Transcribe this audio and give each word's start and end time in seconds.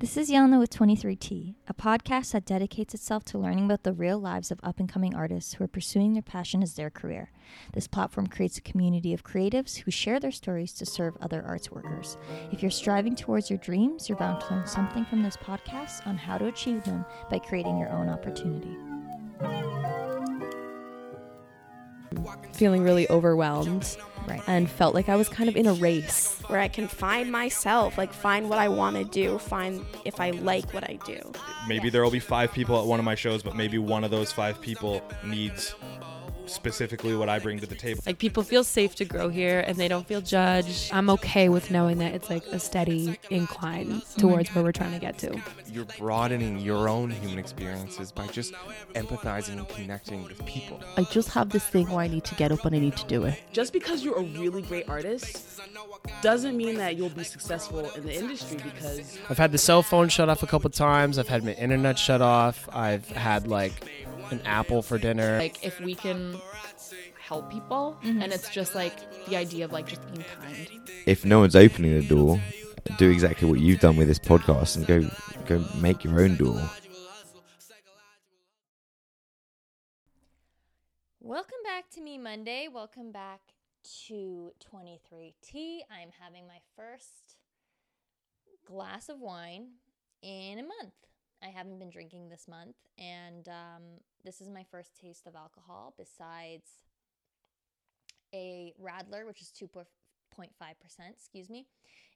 This 0.00 0.16
is 0.16 0.30
Yelena 0.30 0.60
with 0.60 0.70
23T, 0.70 1.56
a 1.66 1.74
podcast 1.74 2.30
that 2.30 2.44
dedicates 2.44 2.94
itself 2.94 3.24
to 3.24 3.38
learning 3.38 3.64
about 3.64 3.82
the 3.82 3.92
real 3.92 4.20
lives 4.20 4.52
of 4.52 4.60
up 4.62 4.78
and 4.78 4.88
coming 4.88 5.12
artists 5.12 5.54
who 5.54 5.64
are 5.64 5.68
pursuing 5.68 6.12
their 6.12 6.22
passion 6.22 6.62
as 6.62 6.74
their 6.74 6.88
career. 6.88 7.32
This 7.72 7.88
platform 7.88 8.28
creates 8.28 8.58
a 8.58 8.60
community 8.60 9.12
of 9.12 9.24
creatives 9.24 9.78
who 9.78 9.90
share 9.90 10.20
their 10.20 10.30
stories 10.30 10.72
to 10.74 10.86
serve 10.86 11.16
other 11.20 11.44
arts 11.44 11.72
workers. 11.72 12.16
If 12.52 12.62
you're 12.62 12.70
striving 12.70 13.16
towards 13.16 13.50
your 13.50 13.58
dreams, 13.58 14.08
you're 14.08 14.18
bound 14.18 14.40
to 14.42 14.54
learn 14.54 14.68
something 14.68 15.04
from 15.04 15.24
this 15.24 15.36
podcast 15.36 16.06
on 16.06 16.16
how 16.16 16.38
to 16.38 16.46
achieve 16.46 16.84
them 16.84 17.04
by 17.28 17.40
creating 17.40 17.76
your 17.76 17.90
own 17.90 18.08
opportunity. 18.08 18.76
feeling 22.52 22.84
really 22.84 23.08
overwhelmed 23.10 23.96
Right. 24.26 24.42
and 24.46 24.68
felt 24.68 24.94
like 24.94 25.08
I 25.08 25.16
was 25.16 25.28
kind 25.28 25.48
of 25.48 25.56
in 25.56 25.66
a 25.66 25.74
race. 25.74 26.36
where 26.48 26.60
I 26.60 26.68
can 26.68 26.88
find 26.88 27.30
myself, 27.30 27.98
like 27.98 28.12
find 28.12 28.48
what 28.48 28.58
I 28.58 28.68
want 28.68 28.96
to 28.96 29.04
do, 29.04 29.38
find 29.38 29.84
if 30.04 30.18
I 30.18 30.30
like 30.30 30.72
what 30.72 30.84
I 30.84 30.98
do. 31.04 31.20
Maybe 31.66 31.90
there 31.90 32.02
will 32.02 32.10
be 32.10 32.20
five 32.20 32.52
people 32.52 32.80
at 32.80 32.86
one 32.86 32.98
of 32.98 33.04
my 33.04 33.14
shows, 33.14 33.42
but 33.42 33.54
maybe 33.54 33.76
one 33.78 34.02
of 34.02 34.10
those 34.10 34.32
five 34.32 34.60
people 34.60 35.02
needs 35.24 35.74
specifically 36.48 37.14
what 37.14 37.28
I 37.28 37.38
bring 37.38 37.58
to 37.60 37.66
the 37.66 37.74
table. 37.74 38.02
Like 38.06 38.18
people 38.18 38.42
feel 38.42 38.64
safe 38.64 38.94
to 38.96 39.04
grow 39.04 39.28
here 39.28 39.60
and 39.60 39.76
they 39.76 39.88
don't 39.88 40.06
feel 40.06 40.20
judged. 40.20 40.90
I'm 40.92 41.10
okay 41.10 41.48
with 41.48 41.70
knowing 41.70 41.98
that 41.98 42.14
it's 42.14 42.30
like 42.30 42.46
a 42.46 42.58
steady 42.58 43.18
incline 43.30 44.02
towards 44.16 44.54
where 44.54 44.64
we're 44.64 44.72
trying 44.72 44.92
to 44.92 44.98
get 44.98 45.18
to. 45.18 45.40
you're 45.70 45.84
broadening 45.98 46.58
your 46.58 46.88
own 46.88 47.10
human 47.10 47.38
experiences 47.38 48.10
by 48.12 48.26
just 48.28 48.52
empathizing 48.94 49.58
and 49.58 49.68
connecting 49.68 50.24
with 50.24 50.44
people. 50.46 50.80
I 50.96 51.04
just 51.04 51.28
have 51.30 51.50
this 51.50 51.64
thing 51.66 51.88
where 51.90 52.00
I 52.00 52.08
need 52.08 52.24
to 52.24 52.34
get 52.34 52.52
up 52.52 52.64
and 52.64 52.74
I 52.74 52.78
need 52.78 52.96
to 52.96 53.06
do 53.06 53.24
it. 53.24 53.40
just 53.52 53.72
because 53.72 54.04
you're 54.04 54.18
a 54.18 54.22
really 54.22 54.62
great 54.62 54.88
artist 54.88 55.60
doesn't 56.22 56.56
mean 56.56 56.76
that 56.76 56.96
you'll 56.96 57.08
be 57.10 57.24
successful 57.24 57.90
in 57.90 58.04
the 58.04 58.14
industry 58.14 58.58
because 58.62 59.18
I've 59.28 59.38
had 59.38 59.52
the 59.52 59.58
cell 59.58 59.82
phone 59.82 60.08
shut 60.08 60.28
off 60.28 60.42
a 60.42 60.46
couple 60.46 60.70
times. 60.70 61.18
I've 61.18 61.28
had 61.28 61.44
my 61.44 61.52
internet 61.52 61.98
shut 61.98 62.22
off. 62.22 62.68
I've 62.72 63.08
had 63.10 63.46
like 63.46 63.72
an 64.30 64.40
apple 64.44 64.82
for 64.82 64.98
dinner. 64.98 65.38
Like 65.38 65.64
if 65.64 65.80
we 65.80 65.94
can 65.94 66.40
help 67.18 67.50
people 67.50 67.98
mm-hmm. 68.02 68.22
and 68.22 68.32
it's 68.32 68.48
just 68.48 68.74
like 68.74 68.94
the 69.26 69.36
idea 69.36 69.64
of 69.64 69.72
like 69.72 69.86
just 69.86 70.00
being 70.12 70.24
kind. 70.40 70.70
if 71.06 71.24
no 71.24 71.40
one's 71.40 71.56
opening 71.56 72.00
the 72.00 72.06
door, 72.06 72.40
do 72.96 73.10
exactly 73.10 73.48
what 73.48 73.60
you've 73.60 73.80
done 73.80 73.96
with 73.96 74.08
this 74.08 74.18
podcast 74.18 74.76
and 74.76 74.86
go 74.86 75.08
go 75.46 75.64
make 75.80 76.04
your 76.04 76.20
own 76.20 76.36
door. 76.36 76.60
Welcome 81.20 81.58
back 81.64 81.90
to 81.90 82.00
Me 82.00 82.16
Monday. 82.16 82.68
Welcome 82.72 83.12
back 83.12 83.40
to 84.06 84.52
23T. 84.72 85.80
I'm 85.90 86.10
having 86.18 86.46
my 86.46 86.58
first 86.74 87.36
glass 88.64 89.08
of 89.08 89.20
wine 89.20 89.72
in 90.22 90.58
a 90.58 90.62
month. 90.62 91.07
I 91.42 91.48
haven't 91.48 91.78
been 91.78 91.90
drinking 91.90 92.28
this 92.28 92.48
month, 92.48 92.76
and 92.98 93.48
um, 93.48 93.82
this 94.24 94.40
is 94.40 94.48
my 94.48 94.64
first 94.70 94.96
taste 95.00 95.26
of 95.26 95.34
alcohol 95.34 95.94
besides 95.96 96.68
a 98.34 98.74
Radler, 98.80 99.26
which 99.26 99.40
is 99.40 99.52
2.5%, 99.60 100.48
excuse 101.10 101.48
me, 101.48 101.66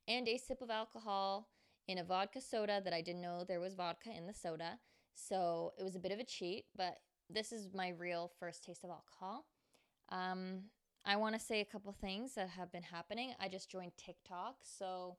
and 0.08 0.28
a 0.28 0.36
sip 0.36 0.60
of 0.60 0.70
alcohol 0.70 1.48
in 1.88 1.98
a 1.98 2.04
vodka 2.04 2.40
soda 2.40 2.80
that 2.84 2.92
I 2.92 3.00
didn't 3.00 3.22
know 3.22 3.44
there 3.46 3.60
was 3.60 3.74
vodka 3.74 4.10
in 4.16 4.26
the 4.26 4.34
soda. 4.34 4.78
So 5.14 5.72
it 5.78 5.82
was 5.82 5.96
a 5.96 6.00
bit 6.00 6.12
of 6.12 6.18
a 6.18 6.24
cheat, 6.24 6.64
but 6.76 6.98
this 7.28 7.52
is 7.52 7.68
my 7.74 7.90
real 7.90 8.30
first 8.38 8.64
taste 8.64 8.84
of 8.84 8.90
alcohol. 8.90 9.46
Um, 10.10 10.64
I 11.04 11.16
want 11.16 11.34
to 11.34 11.40
say 11.40 11.60
a 11.60 11.64
couple 11.64 11.92
things 11.92 12.34
that 12.34 12.50
have 12.50 12.70
been 12.70 12.82
happening. 12.82 13.32
I 13.40 13.48
just 13.48 13.70
joined 13.70 13.92
TikTok, 13.96 14.56
so 14.62 15.16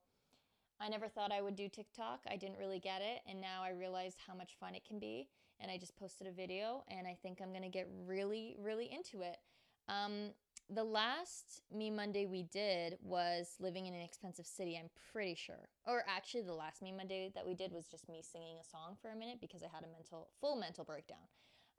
I 0.79 0.89
never 0.89 1.07
thought 1.07 1.31
I 1.31 1.41
would 1.41 1.55
do 1.55 1.69
TikTok. 1.69 2.21
I 2.29 2.35
didn't 2.35 2.57
really 2.57 2.79
get 2.79 3.01
it, 3.01 3.21
and 3.27 3.39
now 3.39 3.63
I 3.63 3.69
realized 3.69 4.17
how 4.25 4.33
much 4.33 4.55
fun 4.59 4.75
it 4.75 4.85
can 4.85 4.99
be. 4.99 5.27
And 5.59 5.71
I 5.71 5.77
just 5.77 5.95
posted 5.97 6.27
a 6.27 6.31
video, 6.31 6.83
and 6.89 7.07
I 7.07 7.17
think 7.21 7.39
I'm 7.41 7.53
gonna 7.53 7.69
get 7.69 7.87
really, 8.05 8.55
really 8.59 8.89
into 8.91 9.21
it. 9.21 9.37
Um, 9.87 10.31
the 10.69 10.83
last 10.83 11.61
Me 11.73 11.91
Monday 11.91 12.25
we 12.25 12.43
did 12.43 12.97
was 13.01 13.55
living 13.59 13.85
in 13.85 13.93
an 13.93 14.01
expensive 14.01 14.47
city, 14.47 14.77
I'm 14.77 14.89
pretty 15.11 15.35
sure. 15.35 15.69
Or 15.85 16.03
actually, 16.07 16.41
the 16.41 16.53
last 16.53 16.81
Me 16.81 16.91
Monday 16.91 17.31
that 17.35 17.45
we 17.45 17.53
did 17.53 17.71
was 17.71 17.87
just 17.87 18.09
me 18.09 18.21
singing 18.23 18.57
a 18.59 18.67
song 18.67 18.97
for 19.01 19.11
a 19.11 19.15
minute 19.15 19.39
because 19.41 19.61
I 19.61 19.67
had 19.73 19.83
a 19.83 19.91
mental, 19.91 20.29
full 20.39 20.55
mental 20.55 20.83
breakdown. 20.83 21.27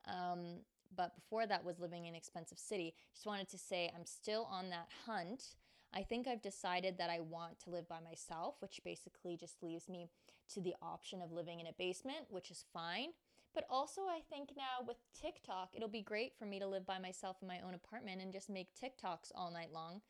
Um, 0.07 0.61
but 0.97 1.15
before 1.15 1.47
that 1.47 1.65
was 1.65 1.81
living 1.81 2.05
in 2.05 2.11
an 2.11 2.15
expensive 2.15 2.59
city. 2.59 2.95
Just 3.13 3.27
wanted 3.27 3.49
to 3.49 3.59
say 3.59 3.91
I'm 3.95 4.07
still 4.07 4.49
on 4.51 4.71
that 4.71 4.89
hunt. 5.07 5.57
I 5.95 6.03
think 6.03 6.27
I've 6.27 6.43
decided 6.43 6.99
that 6.99 7.09
I 7.09 7.21
want 7.21 7.61
to 7.61 7.71
live 7.71 7.89
by 7.89 8.01
myself, 8.01 8.57
which 8.61 8.81
basically 8.85 9.37
just 9.37 9.63
leaves 9.63 9.89
me 9.89 10.09
to 10.53 10.61
the 10.61 10.75
option 10.83 11.23
of 11.23 11.31
living 11.31 11.61
in 11.61 11.69
a 11.69 11.73
basement, 11.79 12.27
which 12.31 12.51
is 12.51 12.65
fine. 12.73 13.11
But 13.55 13.65
also, 13.71 14.03
I 14.03 14.21
think 14.29 14.51
now 14.57 14.85
with 14.85 14.97
TikTok, 15.19 15.71
it'll 15.73 15.89
be 15.89 16.03
great 16.03 16.33
for 16.37 16.47
me 16.47 16.59
to 16.59 16.67
live 16.67 16.85
by 16.85 16.99
myself 16.99 17.37
in 17.41 17.47
my 17.47 17.61
own 17.65 17.75
apartment 17.75 18.21
and 18.21 18.33
just 18.33 18.51
make 18.51 18.75
TikToks 18.75 19.31
all 19.37 19.53
night 19.53 19.73
long, 19.73 20.01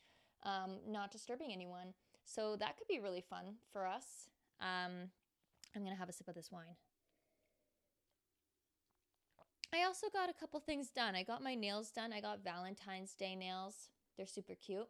um, 0.45 0.79
not 0.89 1.13
disturbing 1.13 1.53
anyone. 1.53 1.93
So 2.25 2.57
that 2.57 2.79
could 2.79 2.89
be 2.89 3.01
really 3.01 3.21
fun 3.21 3.57
for 3.71 3.87
us. 3.87 4.31
Um, 4.61 5.11
I'm 5.77 5.85
gonna 5.85 5.97
have 5.97 6.09
a 6.09 6.13
sip 6.13 6.29
of 6.29 6.35
this 6.35 6.51
wine. 6.51 6.77
I 9.75 9.85
also 9.85 10.07
got 10.11 10.31
a 10.31 10.35
couple 10.35 10.61
things 10.61 10.89
done. 10.89 11.15
I 11.15 11.25
got 11.25 11.43
my 11.43 11.55
nails 11.55 11.91
done. 11.91 12.13
I 12.13 12.21
got 12.21 12.43
Valentine's 12.43 13.13
Day 13.13 13.35
nails. 13.35 13.91
They're 14.17 14.27
super 14.27 14.55
cute. 14.55 14.89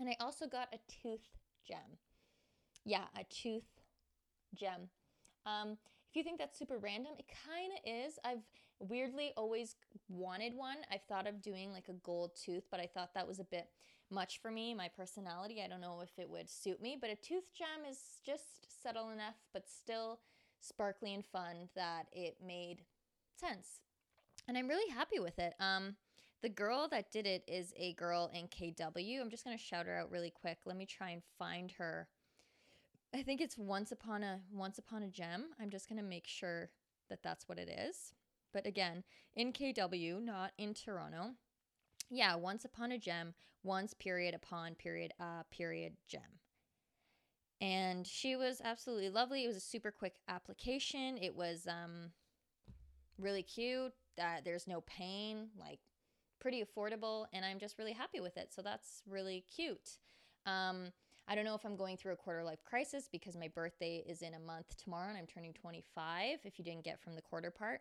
And 0.00 0.08
I 0.08 0.16
also 0.20 0.46
got 0.46 0.68
a 0.72 0.78
tooth 1.02 1.28
gem. 1.66 1.98
Yeah, 2.84 3.04
a 3.18 3.24
tooth 3.24 3.68
gem. 4.54 4.88
Um, 5.46 5.78
if 6.10 6.16
you 6.16 6.22
think 6.22 6.38
that's 6.38 6.58
super 6.58 6.78
random, 6.78 7.12
it 7.18 7.26
kind 7.46 7.72
of 7.72 7.78
is. 7.84 8.18
I've 8.24 8.42
weirdly 8.78 9.32
always 9.36 9.76
wanted 10.08 10.54
one. 10.54 10.76
I've 10.90 11.02
thought 11.08 11.26
of 11.26 11.42
doing 11.42 11.72
like 11.72 11.88
a 11.88 11.94
gold 11.94 12.32
tooth, 12.36 12.64
but 12.70 12.80
I 12.80 12.86
thought 12.86 13.14
that 13.14 13.26
was 13.26 13.40
a 13.40 13.44
bit 13.44 13.68
much 14.10 14.40
for 14.40 14.50
me, 14.50 14.74
my 14.74 14.88
personality. 14.88 15.62
I 15.64 15.68
don't 15.68 15.80
know 15.80 16.00
if 16.02 16.18
it 16.18 16.28
would 16.28 16.48
suit 16.48 16.80
me, 16.80 16.96
but 17.00 17.10
a 17.10 17.16
tooth 17.16 17.52
gem 17.56 17.90
is 17.90 17.98
just 18.24 18.82
subtle 18.82 19.10
enough, 19.10 19.36
but 19.52 19.68
still 19.68 20.20
sparkly 20.60 21.14
and 21.14 21.24
fun 21.24 21.68
that 21.74 22.06
it 22.12 22.36
made 22.44 22.82
sense. 23.36 23.80
And 24.46 24.56
I'm 24.56 24.68
really 24.68 24.90
happy 24.92 25.18
with 25.18 25.38
it. 25.38 25.54
Um, 25.58 25.96
the 26.44 26.50
girl 26.50 26.86
that 26.90 27.10
did 27.10 27.26
it 27.26 27.42
is 27.48 27.72
a 27.74 27.94
girl 27.94 28.30
in 28.34 28.48
KW. 28.48 29.18
I'm 29.18 29.30
just 29.30 29.44
gonna 29.44 29.56
shout 29.56 29.86
her 29.86 29.96
out 29.96 30.10
really 30.10 30.28
quick. 30.30 30.58
Let 30.66 30.76
me 30.76 30.84
try 30.84 31.08
and 31.08 31.22
find 31.38 31.72
her. 31.72 32.06
I 33.14 33.22
think 33.22 33.40
it's 33.40 33.56
once 33.56 33.92
upon 33.92 34.22
a 34.22 34.40
once 34.52 34.76
upon 34.76 35.02
a 35.04 35.08
gem. 35.08 35.46
I'm 35.58 35.70
just 35.70 35.88
gonna 35.88 36.02
make 36.02 36.26
sure 36.26 36.68
that 37.08 37.22
that's 37.22 37.48
what 37.48 37.58
it 37.58 37.70
is. 37.70 38.12
But 38.52 38.66
again, 38.66 39.04
in 39.34 39.54
KW, 39.54 40.22
not 40.22 40.52
in 40.58 40.74
Toronto. 40.74 41.30
Yeah, 42.10 42.34
once 42.34 42.66
upon 42.66 42.92
a 42.92 42.98
gem, 42.98 43.32
once 43.62 43.94
period 43.94 44.34
upon 44.34 44.74
period 44.74 45.14
uh 45.18 45.44
period 45.50 45.94
gem. 46.06 46.40
And 47.62 48.06
she 48.06 48.36
was 48.36 48.60
absolutely 48.62 49.08
lovely. 49.08 49.44
It 49.44 49.48
was 49.48 49.56
a 49.56 49.60
super 49.60 49.90
quick 49.90 50.16
application. 50.28 51.16
It 51.16 51.34
was 51.34 51.66
um 51.66 52.10
really 53.18 53.42
cute. 53.42 53.94
Uh, 54.20 54.42
there's 54.44 54.68
no 54.68 54.82
pain, 54.82 55.48
like 55.58 55.80
pretty 56.44 56.62
affordable, 56.62 57.24
and 57.32 57.42
I'm 57.42 57.58
just 57.58 57.78
really 57.78 57.94
happy 57.94 58.20
with 58.20 58.36
it. 58.36 58.52
So 58.52 58.60
that's 58.60 59.02
really 59.08 59.46
cute. 59.56 59.96
Um, 60.44 60.92
I 61.26 61.34
don't 61.34 61.46
know 61.46 61.54
if 61.54 61.64
I'm 61.64 61.74
going 61.74 61.96
through 61.96 62.12
a 62.12 62.16
quarter 62.16 62.44
life 62.44 62.62
crisis 62.66 63.08
because 63.10 63.34
my 63.34 63.48
birthday 63.48 64.04
is 64.06 64.20
in 64.20 64.34
a 64.34 64.38
month 64.38 64.76
tomorrow 64.76 65.08
and 65.08 65.16
I'm 65.16 65.26
turning 65.26 65.54
25 65.54 66.40
if 66.44 66.58
you 66.58 66.64
didn't 66.66 66.84
get 66.84 67.00
from 67.00 67.14
the 67.14 67.22
quarter 67.22 67.50
part. 67.50 67.80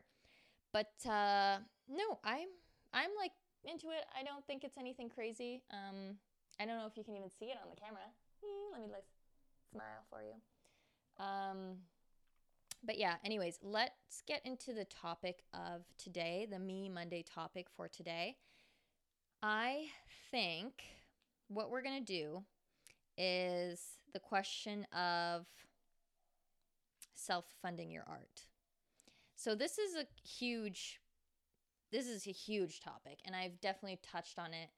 But 0.71 0.93
uh, 1.05 1.57
no, 1.89 2.19
I'm 2.23 2.47
I'm 2.93 3.09
like 3.19 3.33
into 3.65 3.87
it. 3.87 4.05
I 4.17 4.23
don't 4.23 4.47
think 4.47 4.63
it's 4.63 4.77
anything 4.77 5.09
crazy. 5.09 5.61
Um, 5.69 6.15
I 6.57 6.65
don't 6.65 6.77
know 6.77 6.87
if 6.87 6.95
you 6.95 7.03
can 7.03 7.17
even 7.17 7.29
see 7.29 7.47
it 7.47 7.57
on 7.61 7.69
the 7.69 7.75
camera. 7.75 8.07
Let 8.71 8.81
me 8.81 8.87
like 8.89 9.03
smile 9.73 10.05
for 10.09 10.21
you. 10.21 11.23
Um, 11.23 11.79
but 12.85 12.97
yeah, 12.97 13.15
anyways, 13.25 13.59
let's 13.61 14.21
get 14.25 14.41
into 14.45 14.73
the 14.73 14.85
topic 14.85 15.43
of 15.53 15.81
today, 15.97 16.47
the 16.49 16.59
Me 16.59 16.87
Monday 16.87 17.23
topic 17.23 17.67
for 17.75 17.89
today. 17.89 18.37
I 19.45 19.87
think 20.31 20.71
what 21.49 21.69
we're 21.69 21.81
going 21.81 21.99
to 21.99 22.13
do 22.13 22.43
is 23.17 23.81
the 24.13 24.19
question 24.19 24.87
of 24.93 25.45
self 27.13 27.43
funding 27.61 27.91
your 27.91 28.05
art. 28.07 28.43
So 29.35 29.53
this 29.53 29.77
is 29.77 29.95
a 29.95 30.05
huge 30.25 31.01
this 31.91 32.07
is 32.07 32.25
a 32.25 32.31
huge 32.31 32.79
topic 32.79 33.19
and 33.25 33.35
I've 33.35 33.59
definitely 33.59 33.99
touched 34.01 34.39
on 34.39 34.53
it 34.53 34.69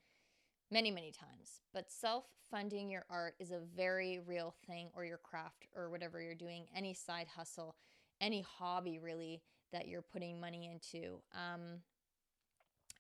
many 0.72 0.90
many 0.90 1.12
times. 1.12 1.62
But 1.72 1.92
self 1.92 2.26
funding 2.50 2.90
your 2.90 3.06
art 3.08 3.36
is 3.40 3.52
a 3.52 3.60
very 3.76 4.20
real 4.26 4.56
thing 4.66 4.90
or 4.96 5.06
your 5.06 5.20
craft 5.20 5.68
or 5.76 5.92
whatever 5.92 6.20
you're 6.20 6.34
doing, 6.34 6.66
any 6.76 6.96
side 6.96 7.28
hustle, 7.28 7.76
any 8.20 8.42
hobby 8.42 8.98
really 8.98 9.44
that 9.72 9.88
you're 9.88 10.02
putting 10.02 10.42
money 10.42 10.68
into. 10.72 11.20
Um 11.36 11.82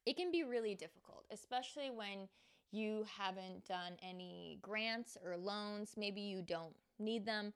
it 0.06 0.16
can 0.18 0.32
be 0.32 0.44
really 0.44 0.76
difficult, 0.76 1.26
especially 1.32 1.90
when 1.90 2.28
you 2.72 3.06
haven't 3.18 3.66
done 3.66 3.94
any 4.08 4.60
grants 4.62 5.18
or 5.24 5.38
loans. 5.38 5.94
Maybe 5.98 6.22
you 6.22 6.42
don't 6.42 6.76
need 7.00 7.26
them. 7.26 7.54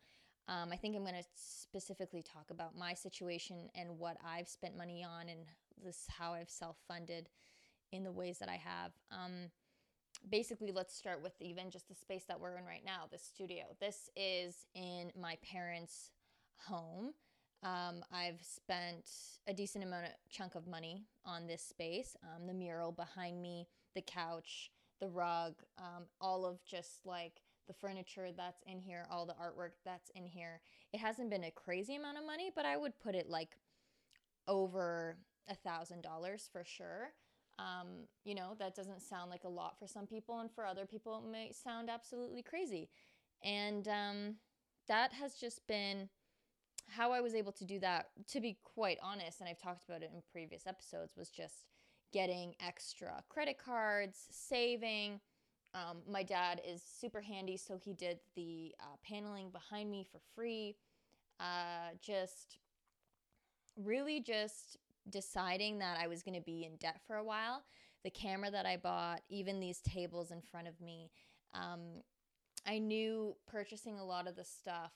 Um, 0.48 0.69
I 0.72 0.78
think 0.78 0.96
I'm 0.96 1.04
going 1.04 1.13
to 1.13 1.28
specifically 1.36 2.24
talk 2.24 2.50
about 2.50 2.75
my 2.75 2.94
situation 2.94 3.69
and 3.75 4.00
what 4.00 4.18
I've 4.25 4.48
spent 4.48 4.75
money 4.75 5.04
on 5.04 5.30
and 5.30 5.42
this 5.84 6.06
how 6.07 6.34
I've 6.34 6.50
self 6.50 6.78
funded 6.88 7.30
in 7.92 8.04
the 8.04 8.12
ways 8.12 8.40
that 8.40 8.50
I 8.50 8.56
have. 8.56 8.92
Um, 9.12 9.52
basically, 10.28 10.72
let's 10.72 10.95
start 10.95 11.22
with 11.22 11.34
even 11.40 11.69
just 11.69 11.88
the 11.88 11.95
space 11.95 12.24
that 12.28 12.40
we're 12.40 12.57
in 12.57 12.66
right 12.66 12.84
now, 12.84 13.04
the 13.12 13.19
studio. 13.19 13.66
This 13.80 14.10
is 14.16 14.66
in 14.74 15.12
my 15.19 15.38
parents' 15.44 16.12
home. 16.68 17.13
Um, 17.62 18.04
I've 18.12 18.42
spent 18.42 19.10
a 19.48 19.54
decent 19.54 19.84
amount 19.84 20.06
of 20.06 20.12
chunk 20.30 20.56
of 20.56 20.68
money 20.68 21.06
on 21.26 21.48
this 21.48 21.62
space. 21.62 22.16
Um, 22.24 22.48
the 22.48 22.54
mural 22.54 22.92
behind 22.92 23.42
me, 23.42 23.68
the 23.96 24.02
couch, 24.02 24.72
the 25.02 25.10
rug, 25.10 25.56
um, 25.78 26.06
all 26.22 26.46
of 26.46 26.64
just 26.64 27.06
like 27.06 27.42
the 27.68 27.74
furniture 27.74 28.30
that's 28.36 28.64
in 28.66 28.80
here, 28.80 29.06
all 29.12 29.26
the 29.26 29.34
artwork 29.34 29.72
that's 29.86 30.10
in 30.16 30.26
here. 30.26 30.62
It 30.94 31.00
hasn't 31.00 31.30
been 31.30 31.44
a 31.44 31.52
crazy 31.52 31.96
amount 31.96 32.18
of 32.18 32.26
money, 32.26 32.50
but 32.56 32.66
I 32.66 32.78
would 32.78 33.00
put 33.00 33.16
it 33.16 33.30
like 33.30 33.58
over 34.48 35.18
a 35.50 35.56
thousand 35.56 36.02
dollars 36.02 36.50
for 36.52 36.64
sure. 36.66 37.10
Um, 37.60 38.08
you 38.24 38.36
know, 38.36 38.56
that 38.60 38.76
doesn't 38.76 39.02
sound 39.02 39.30
like 39.30 39.44
a 39.44 39.50
lot 39.50 39.78
for 39.78 39.86
some 39.86 40.08
people, 40.08 40.40
and 40.40 40.50
for 40.50 40.66
other 40.66 40.86
people, 40.86 41.22
it 41.26 41.30
may 41.30 41.52
sound 41.52 41.90
absolutely 41.90 42.42
crazy. 42.42 42.90
And 43.44 43.88
um, 43.88 44.36
that 44.88 45.12
has 45.14 45.36
just 45.36 45.68
been 45.68 46.10
how 46.90 47.12
I 47.12 47.22
was 47.22 47.34
able 47.34 47.52
to 47.54 47.66
do 47.66 47.80
that, 47.80 48.08
to 48.30 48.42
be 48.42 48.58
quite 48.64 48.98
honest, 49.02 49.40
and 49.40 49.50
I've 49.50 49.62
talked 49.62 49.86
about 49.88 50.02
it 50.02 50.12
in 50.14 50.22
previous 50.32 50.68
episodes, 50.68 51.16
was 51.16 51.30
just 51.30 51.66
getting 52.12 52.56
extra 52.66 53.24
credit 53.30 53.58
cards, 53.58 54.28
saving. 54.32 55.20
Um, 55.74 55.98
my 56.10 56.24
dad 56.24 56.62
is 56.68 56.82
super 56.82 57.22
handy, 57.22 57.58
so 57.58 57.78
he 57.78 57.94
did 57.94 58.20
the 58.36 58.74
uh, 58.80 58.96
paneling 59.04 59.52
behind 59.52 59.92
me 59.92 60.06
for 60.12 60.20
free. 60.36 60.76
Uh, 61.40 61.94
just 62.02 62.58
really 63.78 64.20
just 64.20 64.78
deciding 65.10 65.80
that 65.80 65.98
I 66.02 66.08
was 66.08 66.24
going 66.24 66.36
to 66.36 66.44
be 66.44 66.66
in 66.66 66.76
debt 66.78 67.00
for 67.06 67.18
a 67.18 67.24
while. 67.24 67.64
The 68.04 68.10
camera 68.10 68.50
that 68.52 68.66
I 68.66 68.78
bought, 68.78 69.22
even 69.30 69.60
these 69.60 69.80
tables 69.82 70.32
in 70.32 70.42
front 70.42 70.68
of 70.68 70.80
me, 70.82 71.12
um, 71.54 72.02
I 72.66 72.80
knew 72.80 73.36
purchasing 73.48 74.00
a 74.00 74.06
lot 74.06 74.28
of 74.28 74.36
the 74.36 74.44
stuff 74.44 74.92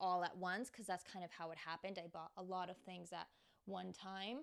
all 0.00 0.24
at 0.24 0.36
once 0.36 0.70
because 0.70 0.86
that's 0.86 1.04
kind 1.04 1.24
of 1.24 1.30
how 1.30 1.50
it 1.50 1.58
happened. 1.58 1.98
I 2.02 2.08
bought 2.08 2.30
a 2.36 2.42
lot 2.42 2.70
of 2.70 2.76
things 2.78 3.12
at 3.12 3.26
one 3.64 3.92
time. 3.92 4.38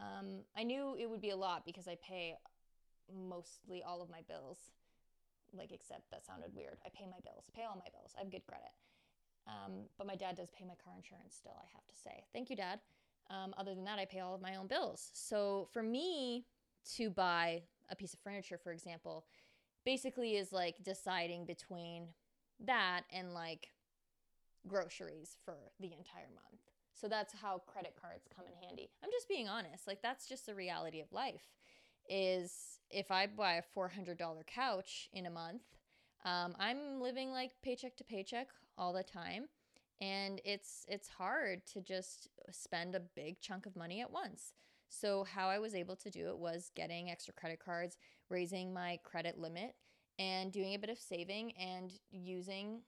Um, 0.00 0.42
I 0.56 0.62
knew 0.62 0.96
it 0.98 1.08
would 1.08 1.20
be 1.20 1.30
a 1.30 1.36
lot 1.36 1.64
because 1.64 1.88
I 1.88 1.96
pay 1.96 2.34
mostly 3.12 3.82
all 3.82 4.02
of 4.02 4.10
my 4.10 4.20
bills. 4.28 4.58
Like, 5.56 5.72
except 5.72 6.10
that 6.10 6.26
sounded 6.26 6.50
weird. 6.54 6.76
I 6.84 6.90
pay 6.90 7.06
my 7.06 7.18
bills, 7.24 7.44
I 7.48 7.56
pay 7.56 7.64
all 7.64 7.76
my 7.76 7.90
bills. 7.92 8.12
I 8.16 8.20
have 8.20 8.30
good 8.30 8.44
credit. 8.46 8.70
Um, 9.46 9.84
but 9.96 10.06
my 10.06 10.14
dad 10.14 10.36
does 10.36 10.50
pay 10.50 10.64
my 10.64 10.74
car 10.84 10.92
insurance 10.94 11.34
still, 11.34 11.56
I 11.56 11.66
have 11.72 11.86
to 11.86 11.96
say. 11.96 12.24
Thank 12.34 12.50
you, 12.50 12.56
Dad. 12.56 12.80
Um, 13.30 13.54
other 13.56 13.74
than 13.74 13.84
that, 13.84 13.98
I 13.98 14.04
pay 14.04 14.20
all 14.20 14.34
of 14.34 14.42
my 14.42 14.56
own 14.56 14.66
bills. 14.66 15.10
So 15.14 15.68
for 15.72 15.82
me 15.82 16.44
to 16.96 17.10
buy 17.10 17.62
a 17.90 17.96
piece 17.96 18.12
of 18.12 18.20
furniture, 18.20 18.58
for 18.62 18.72
example, 18.72 19.24
basically 19.84 20.36
is 20.36 20.52
like 20.52 20.76
deciding 20.82 21.46
between 21.46 22.08
that 22.66 23.02
and 23.10 23.32
like 23.32 23.68
groceries 24.66 25.36
for 25.44 25.56
the 25.80 25.92
entire 25.92 26.28
month. 26.34 26.60
So 26.94 27.08
that's 27.08 27.32
how 27.32 27.62
credit 27.66 27.94
cards 28.00 28.26
come 28.34 28.46
in 28.46 28.66
handy. 28.66 28.90
I'm 29.04 29.10
just 29.10 29.28
being 29.28 29.48
honest. 29.48 29.86
Like 29.86 30.02
that's 30.02 30.26
just 30.26 30.46
the 30.46 30.54
reality 30.54 31.00
of 31.00 31.12
life. 31.12 31.44
Is 32.08 32.78
if 32.90 33.10
I 33.10 33.26
buy 33.26 33.54
a 33.54 33.78
$400 33.78 34.16
couch 34.46 35.08
in 35.12 35.26
a 35.26 35.30
month, 35.30 35.62
um, 36.24 36.54
I'm 36.58 37.00
living 37.00 37.30
like 37.30 37.52
paycheck 37.62 37.96
to 37.98 38.04
paycheck 38.04 38.48
all 38.76 38.92
the 38.92 39.02
time, 39.02 39.44
and 40.00 40.40
it's 40.44 40.84
it's 40.88 41.08
hard 41.08 41.66
to 41.74 41.80
just 41.80 42.28
spend 42.50 42.94
a 42.94 43.00
big 43.00 43.40
chunk 43.40 43.66
of 43.66 43.76
money 43.76 44.00
at 44.00 44.10
once. 44.10 44.52
So 44.88 45.24
how 45.24 45.48
I 45.48 45.58
was 45.58 45.74
able 45.74 45.96
to 45.96 46.10
do 46.10 46.28
it 46.28 46.38
was 46.38 46.70
getting 46.74 47.10
extra 47.10 47.34
credit 47.34 47.60
cards, 47.62 47.98
raising 48.30 48.72
my 48.72 48.98
credit 49.04 49.38
limit, 49.38 49.74
and 50.18 50.50
doing 50.50 50.74
a 50.74 50.78
bit 50.78 50.90
of 50.90 50.98
saving 50.98 51.52
and 51.52 51.92
using 52.10 52.80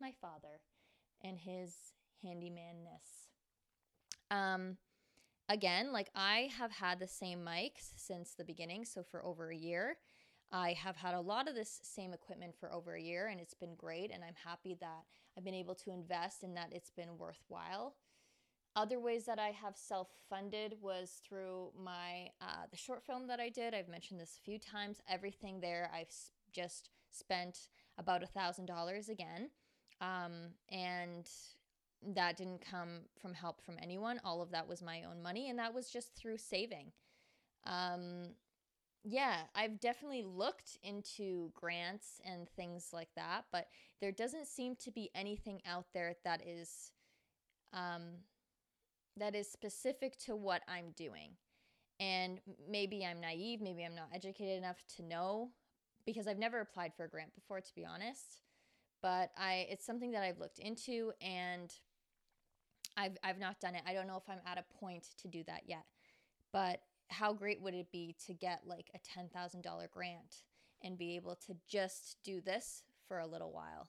my 0.00 0.12
father 0.20 0.60
and 1.22 1.38
his 1.38 1.74
handymanness. 2.24 3.28
Um, 4.30 4.76
again, 5.48 5.92
like 5.92 6.10
I 6.14 6.50
have 6.58 6.72
had 6.72 7.00
the 7.00 7.08
same 7.08 7.40
mics 7.40 7.92
since 7.96 8.34
the 8.34 8.44
beginning, 8.44 8.84
so 8.84 9.02
for 9.02 9.24
over 9.24 9.50
a 9.50 9.56
year. 9.56 9.96
I 10.52 10.72
have 10.72 10.96
had 10.96 11.14
a 11.14 11.20
lot 11.20 11.48
of 11.48 11.54
this 11.54 11.78
same 11.82 12.12
equipment 12.12 12.54
for 12.58 12.72
over 12.72 12.94
a 12.94 13.00
year 13.00 13.28
and 13.28 13.40
it's 13.40 13.54
been 13.54 13.76
great 13.76 14.10
and 14.12 14.24
I'm 14.24 14.34
happy 14.44 14.76
that 14.80 15.04
I've 15.36 15.44
been 15.44 15.54
able 15.54 15.76
to 15.76 15.92
invest 15.92 16.42
and 16.42 16.56
that 16.56 16.72
it's 16.72 16.90
been 16.90 17.18
worthwhile. 17.18 17.94
Other 18.74 19.00
ways 19.00 19.26
that 19.26 19.38
I 19.38 19.50
have 19.50 19.76
self-funded 19.76 20.74
was 20.80 21.20
through 21.24 21.70
my 21.78 22.28
uh, 22.40 22.66
the 22.70 22.76
short 22.76 23.04
film 23.04 23.26
that 23.28 23.40
I 23.40 23.48
did. 23.48 23.74
I've 23.74 23.88
mentioned 23.88 24.20
this 24.20 24.38
a 24.38 24.44
few 24.44 24.58
times. 24.58 25.00
Everything 25.08 25.60
there, 25.60 25.90
I've 25.94 26.12
just 26.52 26.90
spent 27.10 27.68
about 27.98 28.22
a 28.22 28.28
thousand 28.28 28.66
dollars 28.66 29.08
again. 29.08 29.50
Um, 30.00 30.54
and 30.70 31.28
that 32.14 32.36
didn't 32.36 32.64
come 32.64 33.00
from 33.20 33.34
help 33.34 33.62
from 33.62 33.76
anyone. 33.82 34.20
All 34.24 34.40
of 34.40 34.50
that 34.52 34.68
was 34.68 34.82
my 34.82 35.02
own 35.02 35.22
money, 35.22 35.50
and 35.50 35.58
that 35.58 35.74
was 35.74 35.90
just 35.90 36.14
through 36.14 36.38
saving. 36.38 36.92
Um, 37.66 38.34
yeah, 39.04 39.42
I've 39.54 39.80
definitely 39.80 40.22
looked 40.22 40.78
into 40.82 41.50
grants 41.54 42.20
and 42.24 42.48
things 42.48 42.88
like 42.92 43.08
that, 43.16 43.44
but 43.52 43.66
there 44.00 44.12
doesn't 44.12 44.46
seem 44.46 44.76
to 44.76 44.90
be 44.90 45.10
anything 45.14 45.60
out 45.66 45.86
there 45.92 46.14
that 46.24 46.46
is 46.46 46.92
um, 47.72 48.02
that 49.16 49.34
is 49.34 49.50
specific 49.50 50.18
to 50.18 50.34
what 50.34 50.62
I'm 50.68 50.92
doing. 50.96 51.32
And 51.98 52.40
maybe 52.68 53.04
I'm 53.04 53.20
naive, 53.20 53.60
maybe 53.60 53.84
I'm 53.84 53.94
not 53.94 54.08
educated 54.14 54.56
enough 54.56 54.82
to 54.96 55.02
know 55.02 55.50
because 56.06 56.26
I've 56.26 56.38
never 56.38 56.60
applied 56.60 56.94
for 56.96 57.04
a 57.04 57.08
grant 57.08 57.34
before, 57.34 57.60
to 57.60 57.74
be 57.74 57.84
honest 57.84 58.40
but 59.02 59.30
I 59.36 59.66
it's 59.70 59.84
something 59.84 60.12
that 60.12 60.22
I've 60.22 60.38
looked 60.38 60.58
into 60.58 61.12
and 61.20 61.72
I've 62.96 63.16
I've 63.22 63.38
not 63.38 63.60
done 63.60 63.74
it. 63.74 63.82
I 63.86 63.94
don't 63.94 64.06
know 64.06 64.16
if 64.16 64.28
I'm 64.28 64.40
at 64.46 64.58
a 64.58 64.64
point 64.78 65.08
to 65.22 65.28
do 65.28 65.42
that 65.44 65.62
yet. 65.66 65.84
But 66.52 66.80
how 67.08 67.32
great 67.32 67.60
would 67.60 67.74
it 67.74 67.90
be 67.90 68.14
to 68.26 68.34
get 68.34 68.62
like 68.66 68.90
a 68.94 69.20
$10,000 69.20 69.90
grant 69.90 70.42
and 70.82 70.96
be 70.96 71.16
able 71.16 71.34
to 71.46 71.56
just 71.68 72.18
do 72.24 72.40
this 72.40 72.82
for 73.06 73.18
a 73.18 73.26
little 73.26 73.52
while? 73.52 73.88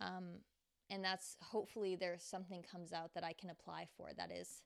Um, 0.00 0.40
and 0.90 1.04
that's 1.04 1.36
hopefully 1.40 1.96
there's 1.96 2.22
something 2.22 2.62
comes 2.62 2.92
out 2.92 3.14
that 3.14 3.24
I 3.24 3.32
can 3.32 3.50
apply 3.50 3.88
for 3.96 4.10
that 4.16 4.30
is 4.30 4.62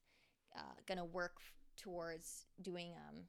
uh, 0.56 0.74
going 0.86 0.98
to 0.98 1.04
work 1.04 1.36
towards 1.76 2.46
doing, 2.60 2.92
um, 3.08 3.22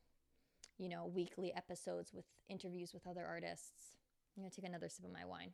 you 0.77 0.89
know, 0.89 1.05
weekly 1.07 1.53
episodes 1.55 2.13
with 2.13 2.25
interviews 2.49 2.93
with 2.93 3.07
other 3.07 3.25
artists. 3.25 3.95
I'm 4.35 4.43
going 4.43 4.51
to 4.51 4.55
take 4.61 4.67
another 4.67 4.89
sip 4.89 5.05
of 5.05 5.11
my 5.11 5.25
wine. 5.25 5.51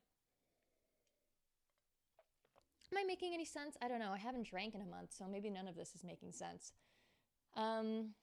Am 2.92 2.98
I 2.98 3.04
making 3.06 3.34
any 3.34 3.46
sense? 3.46 3.78
I 3.82 3.88
don't 3.88 4.00
know. 4.00 4.12
I 4.12 4.18
haven't 4.18 4.48
drank 4.48 4.76
in 4.76 4.82
a 4.82 4.86
month, 4.86 5.14
so 5.18 5.26
maybe 5.30 5.50
none 5.50 5.68
of 5.68 5.76
this 5.76 5.94
is 5.96 6.04
making 6.04 6.32
sense. 6.32 6.74
Um, 7.56 8.16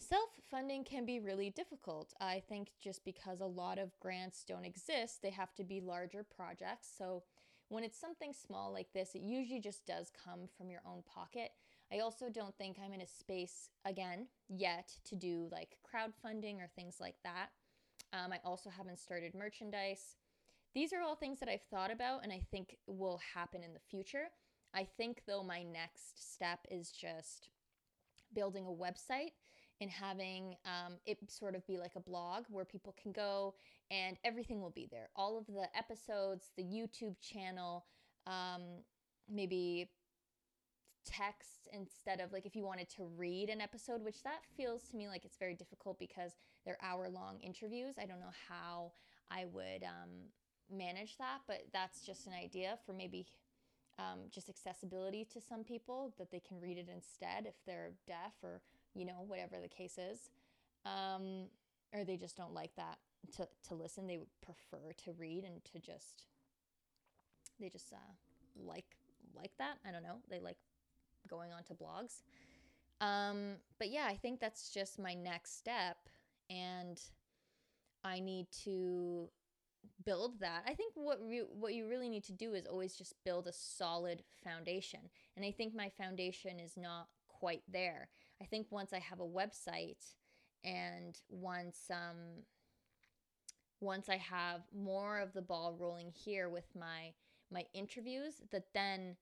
Self 0.00 0.30
funding 0.48 0.84
can 0.84 1.04
be 1.04 1.18
really 1.18 1.50
difficult. 1.50 2.14
I 2.20 2.40
think 2.48 2.70
just 2.80 3.04
because 3.04 3.40
a 3.40 3.46
lot 3.46 3.78
of 3.78 3.98
grants 3.98 4.44
don't 4.46 4.64
exist, 4.64 5.22
they 5.22 5.30
have 5.30 5.54
to 5.56 5.64
be 5.64 5.80
larger 5.80 6.22
projects. 6.22 6.88
So 6.96 7.24
when 7.68 7.82
it's 7.82 7.98
something 7.98 8.32
small 8.32 8.72
like 8.72 8.92
this, 8.94 9.14
it 9.14 9.22
usually 9.22 9.60
just 9.60 9.86
does 9.86 10.10
come 10.24 10.48
from 10.56 10.70
your 10.70 10.82
own 10.86 11.02
pocket. 11.02 11.50
I 11.92 11.98
also 11.98 12.30
don't 12.30 12.56
think 12.56 12.78
I'm 12.78 12.92
in 12.92 13.00
a 13.00 13.06
space, 13.06 13.70
again, 13.84 14.28
yet 14.48 14.92
to 15.06 15.16
do 15.16 15.48
like 15.50 15.76
crowdfunding 15.84 16.58
or 16.58 16.68
things 16.74 16.98
like 17.00 17.16
that. 17.24 17.48
Um, 18.12 18.32
I 18.32 18.38
also 18.44 18.70
haven't 18.70 19.00
started 19.00 19.34
merchandise. 19.34 20.16
These 20.74 20.92
are 20.92 21.02
all 21.02 21.16
things 21.16 21.40
that 21.40 21.48
I've 21.48 21.64
thought 21.70 21.90
about 21.90 22.22
and 22.22 22.32
I 22.32 22.42
think 22.50 22.76
will 22.86 23.20
happen 23.34 23.62
in 23.62 23.72
the 23.72 23.80
future. 23.90 24.28
I 24.74 24.86
think, 24.96 25.22
though, 25.26 25.42
my 25.42 25.62
next 25.62 26.32
step 26.32 26.60
is 26.70 26.90
just 26.90 27.48
building 28.34 28.66
a 28.66 28.70
website 28.70 29.32
and 29.80 29.90
having 29.90 30.56
um, 30.64 30.94
it 31.06 31.18
sort 31.28 31.54
of 31.54 31.66
be 31.66 31.78
like 31.78 31.92
a 31.96 32.00
blog 32.00 32.44
where 32.50 32.64
people 32.64 32.94
can 33.00 33.12
go 33.12 33.54
and 33.90 34.18
everything 34.24 34.60
will 34.60 34.70
be 34.70 34.88
there. 34.90 35.08
All 35.16 35.38
of 35.38 35.46
the 35.46 35.66
episodes, 35.76 36.50
the 36.56 36.64
YouTube 36.64 37.16
channel, 37.20 37.86
um, 38.26 38.62
maybe 39.30 39.90
text 41.06 41.68
instead 41.72 42.20
of 42.20 42.32
like 42.32 42.44
if 42.44 42.54
you 42.54 42.64
wanted 42.64 42.88
to 42.90 43.04
read 43.16 43.48
an 43.48 43.60
episode, 43.60 44.02
which 44.02 44.22
that 44.24 44.40
feels 44.56 44.82
to 44.90 44.96
me 44.96 45.08
like 45.08 45.24
it's 45.24 45.38
very 45.38 45.54
difficult 45.54 45.98
because 45.98 46.32
they're 46.64 46.78
hour 46.82 47.08
long 47.08 47.38
interviews. 47.40 47.94
I 47.98 48.06
don't 48.06 48.20
know 48.20 48.34
how 48.48 48.92
I 49.30 49.46
would 49.46 49.84
um, 49.84 50.10
manage 50.70 51.16
that, 51.18 51.40
but 51.46 51.66
that's 51.72 52.00
just 52.04 52.26
an 52.26 52.32
idea 52.32 52.78
for 52.84 52.92
maybe 52.92 53.26
um, 53.98 54.20
just 54.30 54.48
accessibility 54.48 55.26
to 55.32 55.40
some 55.40 55.64
people 55.64 56.14
that 56.18 56.30
they 56.30 56.40
can 56.40 56.60
read 56.60 56.78
it 56.78 56.88
instead 56.92 57.46
if 57.46 57.54
they're 57.66 57.92
deaf 58.06 58.32
or 58.42 58.60
you 58.94 59.04
know 59.04 59.24
whatever 59.26 59.56
the 59.60 59.68
case 59.68 59.98
is, 59.98 60.30
um, 60.84 61.46
or 61.92 62.04
they 62.04 62.16
just 62.16 62.36
don't 62.36 62.54
like 62.54 62.74
that 62.76 62.98
to 63.36 63.48
to 63.68 63.74
listen. 63.74 64.06
They 64.06 64.18
would 64.18 64.28
prefer 64.40 64.92
to 65.04 65.12
read 65.12 65.44
and 65.44 65.64
to 65.72 65.78
just 65.78 66.24
they 67.60 67.68
just 67.68 67.92
uh, 67.92 67.96
like 68.56 68.96
like 69.36 69.52
that. 69.58 69.78
I 69.86 69.92
don't 69.92 70.02
know. 70.02 70.18
They 70.30 70.40
like 70.40 70.56
going 71.28 71.52
onto 71.52 71.74
blogs. 71.74 72.22
Um, 73.00 73.56
but 73.78 73.90
yeah, 73.90 74.06
I 74.08 74.16
think 74.16 74.40
that's 74.40 74.70
just 74.70 74.98
my 74.98 75.14
next 75.14 75.56
step. 75.56 75.96
And 76.50 77.00
I 78.04 78.20
need 78.20 78.46
to 78.64 79.28
build 80.04 80.40
that. 80.40 80.62
I 80.66 80.74
think 80.74 80.92
what 80.94 81.18
re- 81.22 81.44
what 81.52 81.74
you 81.74 81.88
really 81.88 82.08
need 82.08 82.24
to 82.24 82.32
do 82.32 82.54
is 82.54 82.66
always 82.66 82.94
just 82.94 83.14
build 83.24 83.46
a 83.46 83.52
solid 83.52 84.22
foundation. 84.42 85.00
And 85.36 85.44
I 85.44 85.50
think 85.52 85.74
my 85.74 85.90
foundation 85.90 86.58
is 86.58 86.76
not 86.76 87.08
quite 87.28 87.62
there. 87.68 88.08
I 88.40 88.44
think 88.44 88.66
once 88.70 88.92
I 88.92 88.98
have 88.98 89.20
a 89.20 89.26
website 89.26 90.14
and 90.64 91.18
once 91.28 91.82
um 91.90 92.44
once 93.80 94.08
I 94.08 94.16
have 94.16 94.62
more 94.74 95.20
of 95.20 95.32
the 95.32 95.42
ball 95.42 95.76
rolling 95.78 96.12
here 96.12 96.48
with 96.48 96.66
my 96.78 97.12
my 97.52 97.64
interviews 97.74 98.40
that 98.50 98.64
then 98.74 99.16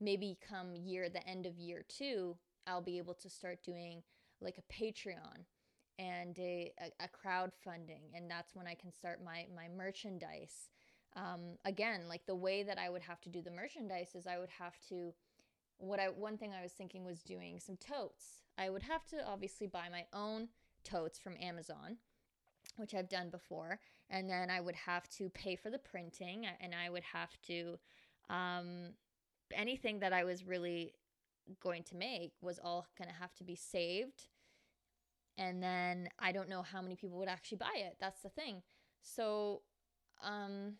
maybe 0.00 0.38
come 0.46 0.74
year 0.74 1.08
the 1.08 1.26
end 1.26 1.46
of 1.46 1.58
year 1.58 1.84
2 1.88 2.36
I'll 2.66 2.82
be 2.82 2.98
able 2.98 3.14
to 3.14 3.30
start 3.30 3.62
doing 3.64 4.02
like 4.40 4.58
a 4.58 4.72
Patreon 4.72 5.46
and 6.22 6.38
a, 6.38 6.72
a, 6.80 7.04
a 7.04 7.08
crowdfunding 7.08 8.14
and 8.14 8.30
that's 8.30 8.54
when 8.54 8.66
I 8.66 8.74
can 8.74 8.92
start 8.92 9.20
my 9.24 9.46
my 9.54 9.68
merchandise 9.76 10.70
um, 11.16 11.58
again 11.64 12.02
like 12.08 12.24
the 12.26 12.34
way 12.34 12.62
that 12.62 12.78
I 12.78 12.88
would 12.88 13.02
have 13.02 13.20
to 13.22 13.28
do 13.28 13.42
the 13.42 13.50
merchandise 13.50 14.14
is 14.14 14.26
I 14.26 14.38
would 14.38 14.50
have 14.58 14.74
to 14.88 15.12
what 15.78 16.00
I 16.00 16.06
one 16.06 16.38
thing 16.38 16.52
I 16.58 16.62
was 16.62 16.72
thinking 16.72 17.04
was 17.04 17.22
doing 17.22 17.58
some 17.60 17.76
totes 17.76 18.44
I 18.56 18.70
would 18.70 18.82
have 18.84 19.04
to 19.06 19.26
obviously 19.26 19.66
buy 19.66 19.88
my 19.90 20.04
own 20.12 20.48
totes 20.84 21.18
from 21.18 21.34
Amazon 21.40 21.98
which 22.76 22.94
I've 22.94 23.08
done 23.08 23.30
before. 23.30 23.78
And 24.10 24.28
then 24.28 24.50
I 24.50 24.60
would 24.60 24.74
have 24.74 25.08
to 25.10 25.28
pay 25.30 25.56
for 25.56 25.70
the 25.70 25.78
printing 25.78 26.46
and 26.60 26.74
I 26.74 26.90
would 26.90 27.02
have 27.12 27.30
to, 27.48 27.78
um, 28.30 28.94
anything 29.52 30.00
that 30.00 30.12
I 30.12 30.24
was 30.24 30.46
really 30.46 30.94
going 31.60 31.82
to 31.84 31.96
make 31.96 32.32
was 32.40 32.58
all 32.62 32.86
going 32.96 33.08
to 33.08 33.14
have 33.20 33.34
to 33.34 33.44
be 33.44 33.56
saved. 33.56 34.28
And 35.38 35.62
then 35.62 36.08
I 36.18 36.32
don't 36.32 36.48
know 36.48 36.62
how 36.62 36.82
many 36.82 36.96
people 36.96 37.18
would 37.18 37.28
actually 37.28 37.58
buy 37.58 37.74
it. 37.76 37.96
That's 38.00 38.20
the 38.20 38.28
thing. 38.28 38.62
So, 39.02 39.62
um, 40.22 40.74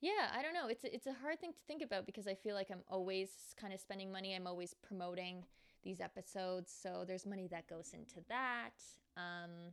yeah, 0.00 0.30
I 0.36 0.42
don't 0.42 0.52
know. 0.52 0.66
It's 0.66 0.84
a, 0.84 0.92
it's 0.92 1.06
a 1.06 1.12
hard 1.12 1.40
thing 1.40 1.52
to 1.52 1.58
think 1.66 1.82
about 1.82 2.06
because 2.06 2.26
I 2.26 2.34
feel 2.34 2.56
like 2.56 2.70
I'm 2.72 2.82
always 2.88 3.30
kind 3.58 3.72
of 3.72 3.80
spending 3.80 4.10
money. 4.10 4.34
I'm 4.34 4.48
always 4.48 4.74
promoting 4.82 5.44
these 5.84 6.00
episodes, 6.00 6.72
so 6.80 7.04
there's 7.06 7.26
money 7.26 7.48
that 7.48 7.68
goes 7.68 7.92
into 7.92 8.20
that. 8.28 8.70
Um, 9.16 9.72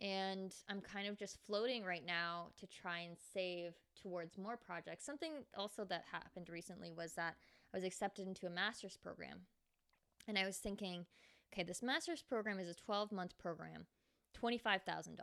and 0.00 0.52
I'm 0.68 0.80
kind 0.80 1.06
of 1.06 1.16
just 1.16 1.38
floating 1.46 1.84
right 1.84 2.04
now 2.04 2.48
to 2.58 2.66
try 2.66 3.00
and 3.00 3.16
save 3.32 3.74
towards 4.00 4.36
more 4.36 4.56
projects. 4.56 5.04
Something 5.04 5.44
also 5.56 5.84
that 5.84 6.04
happened 6.10 6.48
recently 6.48 6.90
was 6.90 7.12
that 7.14 7.34
I 7.72 7.76
was 7.76 7.84
accepted 7.84 8.26
into 8.26 8.46
a 8.46 8.50
master's 8.50 8.96
program. 8.96 9.42
And 10.26 10.36
I 10.36 10.44
was 10.44 10.56
thinking, 10.56 11.06
okay, 11.52 11.62
this 11.62 11.82
master's 11.82 12.22
program 12.22 12.58
is 12.58 12.68
a 12.68 12.74
12 12.74 13.12
month 13.12 13.36
program, 13.38 13.86
$25,000. 14.40 15.18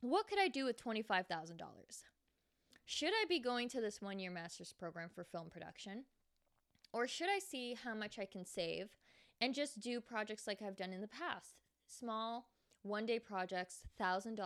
What 0.00 0.26
could 0.26 0.40
I 0.40 0.48
do 0.48 0.64
with 0.64 0.82
$25,000? 0.82 1.60
Should 2.84 3.12
I 3.12 3.24
be 3.28 3.38
going 3.38 3.68
to 3.68 3.80
this 3.80 4.02
one 4.02 4.18
year 4.18 4.30
master's 4.30 4.72
program 4.72 5.08
for 5.14 5.24
film 5.24 5.48
production? 5.48 6.04
Or 6.92 7.06
should 7.06 7.28
I 7.34 7.38
see 7.38 7.76
how 7.82 7.94
much 7.94 8.18
I 8.18 8.26
can 8.26 8.44
save 8.44 8.88
and 9.40 9.54
just 9.54 9.80
do 9.80 10.00
projects 10.00 10.46
like 10.46 10.62
I've 10.62 10.76
done 10.76 10.92
in 10.92 11.00
the 11.00 11.08
past. 11.08 11.62
Small, 11.86 12.46
one 12.82 13.06
day 13.06 13.18
projects, 13.18 13.80
$1,000. 14.00 14.38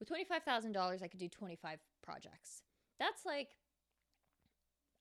With 0.00 0.08
$25,000, 0.08 1.02
I 1.02 1.08
could 1.08 1.20
do 1.20 1.28
25 1.28 1.78
projects. 2.02 2.62
That's 2.98 3.26
like 3.26 3.48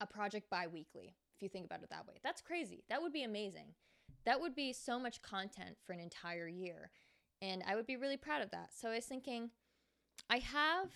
a 0.02 0.06
project 0.06 0.50
bi 0.50 0.68
weekly, 0.68 1.16
you 1.44 1.50
think 1.50 1.66
about 1.66 1.84
it 1.84 1.90
that 1.90 2.08
way. 2.08 2.16
That's 2.24 2.42
crazy. 2.42 2.84
That 2.90 3.02
would 3.02 3.14
be 3.14 3.24
amazing. 3.24 3.76
That 4.26 4.40
would 4.40 4.56
be 4.56 4.74
so 4.74 4.98
much 4.98 5.22
content 5.22 5.78
for 5.86 5.94
an 5.94 6.00
entire 6.00 6.48
year. 6.48 6.92
And 7.42 7.62
I 7.68 7.76
would 7.76 7.86
be 7.86 7.98
really 7.98 8.18
proud 8.18 8.42
of 8.42 8.52
that. 8.52 8.70
So 8.74 8.90
I 8.90 8.96
was 8.96 9.06
thinking, 9.06 9.50
I 10.30 10.38
have, 10.38 10.90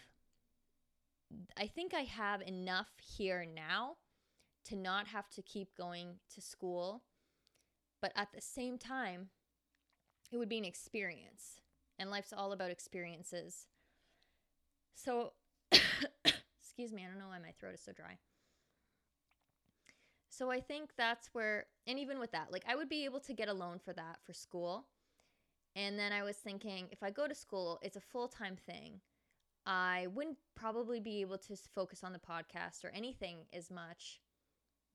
I 1.58 1.68
think 1.68 1.94
I 1.94 2.02
have 2.02 2.42
enough 2.42 2.90
here 3.18 3.46
now 3.46 3.98
to 4.66 4.76
not 4.76 5.08
have 5.08 5.30
to 5.32 5.42
keep 5.42 5.76
going 5.76 6.16
to 6.34 6.42
school 6.42 7.04
but 8.02 8.12
at 8.16 8.30
the 8.34 8.42
same 8.42 8.78
time, 8.78 9.30
it 10.32 10.38
would 10.38 10.50
be 10.50 10.58
an 10.58 10.66
experience. 10.66 11.62
And 12.00 12.12
life's 12.12 12.34
all 12.34 12.52
about 12.52 12.70
experiences. 12.70 13.68
So, 14.94 15.34
excuse 15.72 16.94
me, 16.94 17.04
I 17.04 17.10
don't 17.10 17.20
know 17.20 17.30
why 17.30 17.40
my 17.40 17.54
throat 17.60 17.74
is 17.74 17.82
so 17.82 17.92
dry. 17.92 18.18
So 20.38 20.52
I 20.52 20.60
think 20.60 20.92
that's 20.98 21.30
where, 21.34 21.66
and 21.88 21.98
even 21.98 22.20
with 22.20 22.32
that, 22.32 22.52
like 22.52 22.64
I 22.68 22.76
would 22.76 22.90
be 22.90 23.06
able 23.06 23.20
to 23.22 23.34
get 23.34 23.50
a 23.50 23.54
loan 23.54 23.80
for 23.80 23.94
that 23.94 24.20
for 24.24 24.34
school. 24.34 24.86
And 25.76 25.98
then 25.98 26.12
I 26.12 26.24
was 26.24 26.38
thinking, 26.38 26.88
if 26.92 27.04
I 27.04 27.12
go 27.12 27.28
to 27.28 27.36
school, 27.36 27.80
it's 27.82 27.98
a 27.98 28.02
full 28.02 28.28
time 28.28 28.56
thing. 28.56 29.02
I 29.66 30.08
wouldn't 30.14 30.38
probably 30.56 31.00
be 31.00 31.22
able 31.22 31.38
to 31.40 31.56
focus 31.76 32.04
on 32.04 32.14
the 32.14 32.20
podcast 32.20 32.86
or 32.86 32.90
anything 32.90 33.40
as 33.52 33.70
much. 33.70 34.20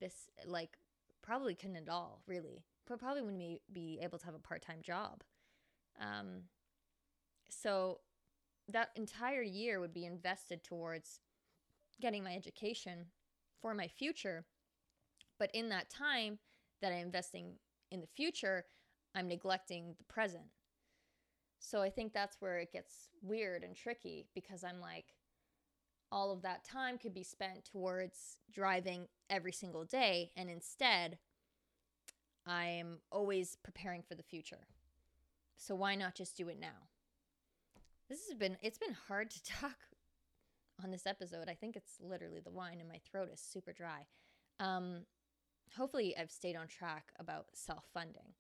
This, 0.01 0.31
like, 0.47 0.79
probably 1.23 1.55
couldn't 1.55 1.77
at 1.77 1.89
all, 1.89 2.23
really 2.27 2.65
but 2.93 2.99
probably 2.99 3.23
wouldn't 3.23 3.61
be, 3.73 3.99
able 4.03 4.19
to 4.19 4.27
have 4.27 4.35
a 4.35 4.39
part-time 4.39 4.81
job 4.83 5.23
um, 6.01 6.43
so 7.49 8.01
that 8.69 8.91
entire 8.97 9.43
year 9.43 9.81
would 9.81 9.93
be 9.93 10.05
invested 10.05 10.63
towards 10.63 11.21
getting 12.01 12.25
my 12.25 12.35
education 12.35 13.07
for 13.61 13.75
my 13.75 13.87
future 13.87 14.45
but 15.43 15.51
in 15.53 15.69
that 15.69 15.91
time 15.91 16.39
that 16.81 16.93
i'm 16.93 17.01
investing 17.01 17.55
in 17.91 18.01
the 18.01 18.07
future 18.07 18.65
i'm 19.17 19.27
neglecting 19.27 19.95
the 19.99 20.05
present 20.05 20.45
so 21.59 21.83
i 21.83 21.91
think 21.91 22.13
that's 22.13 22.37
where 22.39 22.59
it 22.59 22.73
gets 22.73 23.09
weird 23.23 23.65
and 23.65 23.75
tricky 23.75 24.27
because 24.35 24.63
i'm 24.63 24.81
like 24.81 25.15
all 26.13 26.31
of 26.31 26.43
that 26.43 26.63
time 26.63 26.99
could 26.99 27.15
be 27.15 27.25
spent 27.25 27.65
towards 27.65 28.37
driving 28.53 29.09
every 29.31 29.53
single 29.53 29.85
day 29.85 30.31
and 30.37 30.49
instead 30.49 31.19
I'm 32.47 32.99
always 33.11 33.57
preparing 33.63 34.03
for 34.03 34.15
the 34.15 34.23
future. 34.23 34.67
So 35.57 35.75
why 35.75 35.95
not 35.95 36.15
just 36.15 36.37
do 36.37 36.49
it 36.49 36.59
now? 36.61 36.89
This 38.09 38.27
has 38.29 38.37
been 38.37 38.57
it's 38.63 38.79
been 38.79 38.97
hard 39.09 39.31
to 39.31 39.43
talk 39.61 39.79
on 40.83 40.91
this 40.91 41.07
episode. 41.07 41.49
I 41.49 41.55
think 41.55 41.77
it's 41.77 41.99
literally 42.01 42.41
the 42.41 42.51
wine 42.51 42.81
in 42.81 42.89
my 42.89 43.01
throat 43.11 43.29
is 43.33 43.41
super 43.41 43.73
dry. 43.73 44.07
Um 44.59 45.07
hopefully 45.77 46.15
I've 46.19 46.31
stayed 46.31 46.57
on 46.57 46.67
track 46.67 47.13
about 47.19 47.47
self-funding. 47.55 48.35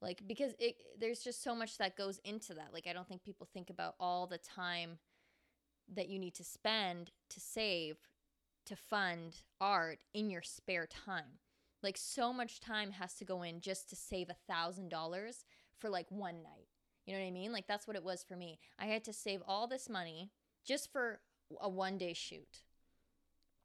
Like 0.00 0.22
because 0.26 0.52
it 0.58 0.76
there's 0.98 1.20
just 1.20 1.42
so 1.42 1.54
much 1.54 1.78
that 1.78 1.96
goes 1.96 2.18
into 2.24 2.54
that. 2.54 2.70
Like 2.72 2.86
I 2.88 2.92
don't 2.92 3.08
think 3.08 3.22
people 3.22 3.48
think 3.52 3.70
about 3.70 3.94
all 4.00 4.26
the 4.26 4.38
time 4.38 4.98
that 5.94 6.08
you 6.08 6.18
need 6.18 6.34
to 6.34 6.44
spend 6.44 7.10
to 7.30 7.40
save 7.40 7.96
to 8.66 8.76
fund 8.76 9.36
art 9.60 10.00
in 10.12 10.28
your 10.28 10.42
spare 10.42 10.86
time. 10.86 11.38
Like 11.82 11.96
so 11.96 12.32
much 12.32 12.60
time 12.60 12.92
has 12.92 13.14
to 13.14 13.24
go 13.24 13.42
in 13.42 13.60
just 13.60 13.88
to 13.90 13.96
save 13.96 14.28
a 14.28 14.52
thousand 14.52 14.88
dollars 14.88 15.44
for 15.78 15.88
like 15.88 16.06
one 16.10 16.42
night. 16.42 16.68
You 17.06 17.14
know 17.14 17.20
what 17.20 17.26
I 17.26 17.32
mean? 17.32 17.52
Like 17.52 17.66
that's 17.68 17.86
what 17.86 17.96
it 17.96 18.04
was 18.04 18.24
for 18.26 18.36
me. 18.36 18.58
I 18.78 18.86
had 18.86 19.04
to 19.04 19.12
save 19.12 19.40
all 19.46 19.68
this 19.68 19.88
money 19.88 20.30
just 20.64 20.92
for 20.92 21.20
a 21.60 21.68
one 21.68 21.98
day 21.98 22.12
shoot. 22.12 22.62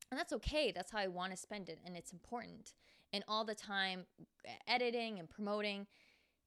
And 0.10 0.20
that's 0.20 0.34
okay. 0.34 0.72
That's 0.72 0.92
how 0.92 1.00
I 1.00 1.08
want 1.08 1.32
to 1.32 1.38
spend 1.38 1.70
it. 1.70 1.80
And 1.86 1.96
it's 1.96 2.14
important. 2.14 2.74
And 3.18 3.24
all 3.28 3.44
the 3.44 3.56
time 3.56 4.06
editing 4.68 5.18
and 5.18 5.28
promoting, 5.28 5.88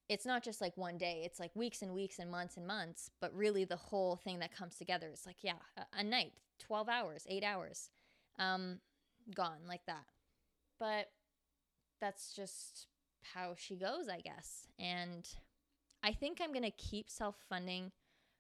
it's 0.08 0.24
not 0.24 0.44
just 0.44 0.60
like 0.60 0.76
one 0.76 0.98
day, 0.98 1.22
it's 1.24 1.40
like 1.40 1.50
weeks 1.56 1.82
and 1.82 1.92
weeks 1.92 2.20
and 2.20 2.30
months 2.30 2.56
and 2.56 2.64
months. 2.64 3.10
But 3.20 3.34
really, 3.34 3.64
the 3.64 3.74
whole 3.74 4.14
thing 4.14 4.38
that 4.38 4.54
comes 4.54 4.76
together 4.76 5.10
is 5.12 5.26
like, 5.26 5.38
yeah, 5.42 5.58
a, 5.76 5.98
a 5.98 6.04
night, 6.04 6.30
12 6.60 6.88
hours, 6.88 7.26
eight 7.28 7.42
hours, 7.42 7.90
um, 8.38 8.78
gone 9.34 9.66
like 9.66 9.84
that. 9.88 10.04
But 10.78 11.06
that's 12.00 12.32
just 12.36 12.86
how 13.34 13.56
she 13.58 13.74
goes, 13.74 14.08
I 14.08 14.20
guess. 14.20 14.68
And 14.78 15.28
I 16.04 16.12
think 16.12 16.38
I'm 16.40 16.52
going 16.52 16.62
to 16.62 16.70
keep 16.70 17.10
self-funding 17.10 17.90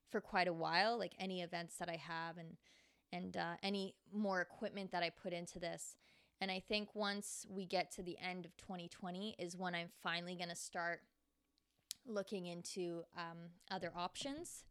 for 0.08 0.20
quite 0.20 0.46
a 0.46 0.52
while, 0.52 0.96
like 0.96 1.14
any 1.18 1.42
events 1.42 1.78
that 1.78 1.88
I 1.88 1.96
have 1.96 2.38
and 2.38 2.58
and 3.12 3.36
uh, 3.36 3.54
any 3.60 3.96
more 4.12 4.40
equipment 4.40 4.92
that 4.92 5.02
I 5.02 5.10
put 5.10 5.32
into 5.32 5.58
this. 5.58 5.96
And 6.40 6.50
I 6.50 6.60
think 6.60 6.94
once 6.94 7.46
we 7.50 7.66
get 7.66 7.90
to 7.92 8.02
the 8.02 8.16
end 8.18 8.46
of 8.46 8.56
2020 8.56 9.36
is 9.38 9.56
when 9.56 9.74
I'm 9.74 9.90
finally 10.02 10.34
going 10.34 10.48
to 10.48 10.56
start 10.56 11.00
looking 12.06 12.46
into 12.46 13.02
um, 13.16 13.50
other 13.70 13.92
options. 13.94 14.64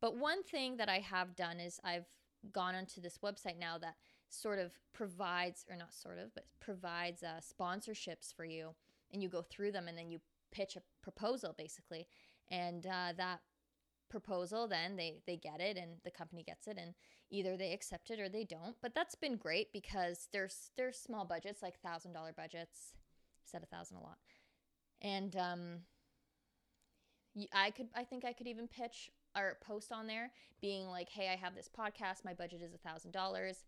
But 0.00 0.16
one 0.16 0.42
thing 0.42 0.78
that 0.78 0.88
I 0.88 0.98
have 0.98 1.36
done 1.36 1.60
is 1.60 1.78
I've 1.84 2.06
gone 2.50 2.74
onto 2.74 3.00
this 3.00 3.18
website 3.22 3.58
now 3.58 3.78
that 3.78 3.94
sort 4.28 4.58
of 4.58 4.72
provides, 4.92 5.64
or 5.70 5.76
not 5.76 5.94
sort 5.94 6.18
of, 6.18 6.34
but 6.34 6.46
provides 6.60 7.22
uh, 7.22 7.40
sponsorships 7.40 8.34
for 8.34 8.44
you, 8.44 8.74
and 9.12 9.22
you 9.22 9.28
go 9.28 9.42
through 9.42 9.72
them, 9.72 9.86
and 9.86 9.96
then 9.96 10.10
you 10.10 10.20
pitch 10.50 10.74
a 10.76 10.82
proposal 11.02 11.54
basically, 11.56 12.08
and 12.50 12.86
uh, 12.86 13.12
that 13.16 13.40
proposal, 14.12 14.68
then 14.68 14.94
they 14.94 15.22
they 15.26 15.36
get 15.36 15.60
it 15.60 15.76
and 15.76 15.96
the 16.04 16.10
company 16.10 16.44
gets 16.44 16.68
it 16.68 16.76
and 16.78 16.94
either 17.30 17.56
they 17.56 17.72
accept 17.72 18.10
it 18.10 18.20
or 18.20 18.28
they 18.28 18.44
don't. 18.44 18.76
But 18.80 18.94
that's 18.94 19.16
been 19.16 19.36
great 19.36 19.72
because 19.72 20.28
there's 20.32 20.70
there's 20.76 20.96
small 20.96 21.24
budgets 21.24 21.62
like 21.62 21.80
thousand 21.80 22.12
dollar 22.12 22.32
budgets. 22.36 22.92
Said 23.44 23.62
a 23.64 23.66
thousand 23.66 23.96
a 23.96 24.00
lot, 24.00 24.18
and 25.00 25.34
um, 25.34 25.78
i 27.52 27.70
could 27.70 27.88
I 27.96 28.04
think 28.04 28.24
I 28.24 28.32
could 28.32 28.46
even 28.46 28.68
pitch 28.68 29.10
or 29.36 29.56
post 29.66 29.90
on 29.90 30.06
there 30.06 30.30
being 30.60 30.86
like, 30.86 31.08
hey, 31.08 31.28
I 31.32 31.36
have 31.36 31.54
this 31.56 31.68
podcast. 31.68 32.24
My 32.24 32.34
budget 32.34 32.62
is 32.62 32.74
a 32.74 32.78
thousand 32.88 33.10
dollars. 33.10 33.64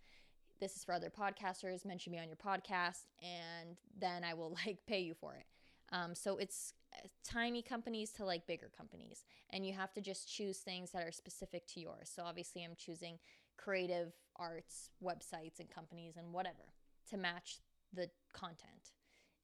This 0.60 0.76
is 0.76 0.84
for 0.84 0.94
other 0.94 1.10
podcasters. 1.10 1.84
Mention 1.84 2.12
me 2.12 2.20
on 2.20 2.28
your 2.28 2.36
podcast, 2.36 3.06
and 3.20 3.76
then 3.98 4.22
I 4.22 4.34
will 4.34 4.56
like 4.66 4.78
pay 4.86 5.00
you 5.00 5.14
for 5.14 5.34
it. 5.34 5.46
Um, 5.94 6.14
so 6.14 6.36
it's 6.38 6.74
uh, 6.92 7.06
tiny 7.24 7.62
companies 7.62 8.10
to 8.12 8.24
like 8.24 8.46
bigger 8.46 8.70
companies, 8.76 9.24
and 9.50 9.64
you 9.64 9.72
have 9.74 9.92
to 9.94 10.00
just 10.00 10.28
choose 10.28 10.58
things 10.58 10.90
that 10.90 11.06
are 11.06 11.12
specific 11.12 11.66
to 11.68 11.80
yours. 11.80 12.10
So 12.14 12.24
obviously, 12.24 12.64
I'm 12.64 12.74
choosing 12.76 13.18
creative 13.56 14.12
arts 14.36 14.90
websites 15.02 15.60
and 15.60 15.70
companies 15.70 16.16
and 16.16 16.32
whatever 16.32 16.74
to 17.10 17.16
match 17.16 17.60
the 17.92 18.10
content. 18.32 18.90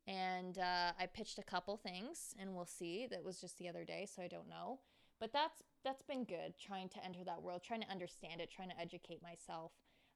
And 0.08 0.58
uh, 0.58 0.92
I 0.98 1.06
pitched 1.06 1.38
a 1.38 1.44
couple 1.44 1.76
things, 1.76 2.34
and 2.40 2.54
we'll 2.54 2.66
see. 2.66 3.06
That 3.08 3.24
was 3.24 3.40
just 3.40 3.58
the 3.58 3.68
other 3.68 3.84
day, 3.84 4.08
so 4.12 4.20
I 4.20 4.26
don't 4.26 4.48
know. 4.48 4.80
But 5.20 5.32
that's 5.32 5.62
that's 5.84 6.02
been 6.02 6.24
good. 6.24 6.54
Trying 6.58 6.88
to 6.90 7.04
enter 7.04 7.22
that 7.24 7.42
world, 7.42 7.62
trying 7.62 7.82
to 7.82 7.90
understand 7.90 8.40
it, 8.40 8.50
trying 8.50 8.70
to 8.70 8.80
educate 8.80 9.22
myself. 9.22 9.70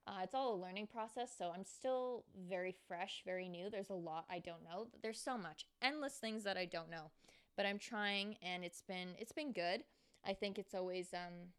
Uh, 0.07 0.21
it's 0.23 0.35
all 0.35 0.55
a 0.55 0.63
learning 0.63 0.87
process, 0.87 1.33
so 1.37 1.51
I'm 1.55 1.65
still 1.65 2.25
very 2.49 2.75
fresh, 2.87 3.23
very 3.25 3.49
new. 3.49 3.71
There's 3.71 3.89
a 3.89 3.95
lot 3.95 4.27
I 4.31 4.39
don't 4.39 4.63
know. 4.63 4.89
There's 5.03 5.21
so 5.21 5.39
much, 5.39 5.65
endless 5.81 6.15
things 6.15 6.45
that 6.45 6.59
I 6.59 6.67
don't 6.67 6.91
know, 6.91 7.11
but 7.57 7.65
I'm 7.65 7.79
trying, 7.79 8.37
and 8.43 8.65
it's 8.65 8.83
been 8.83 9.15
it's 9.19 9.33
been 9.33 9.53
good. 9.53 9.83
I 10.27 10.35
think 10.35 10.59
it's 10.59 10.75
always 10.75 11.15
um, 11.15 11.53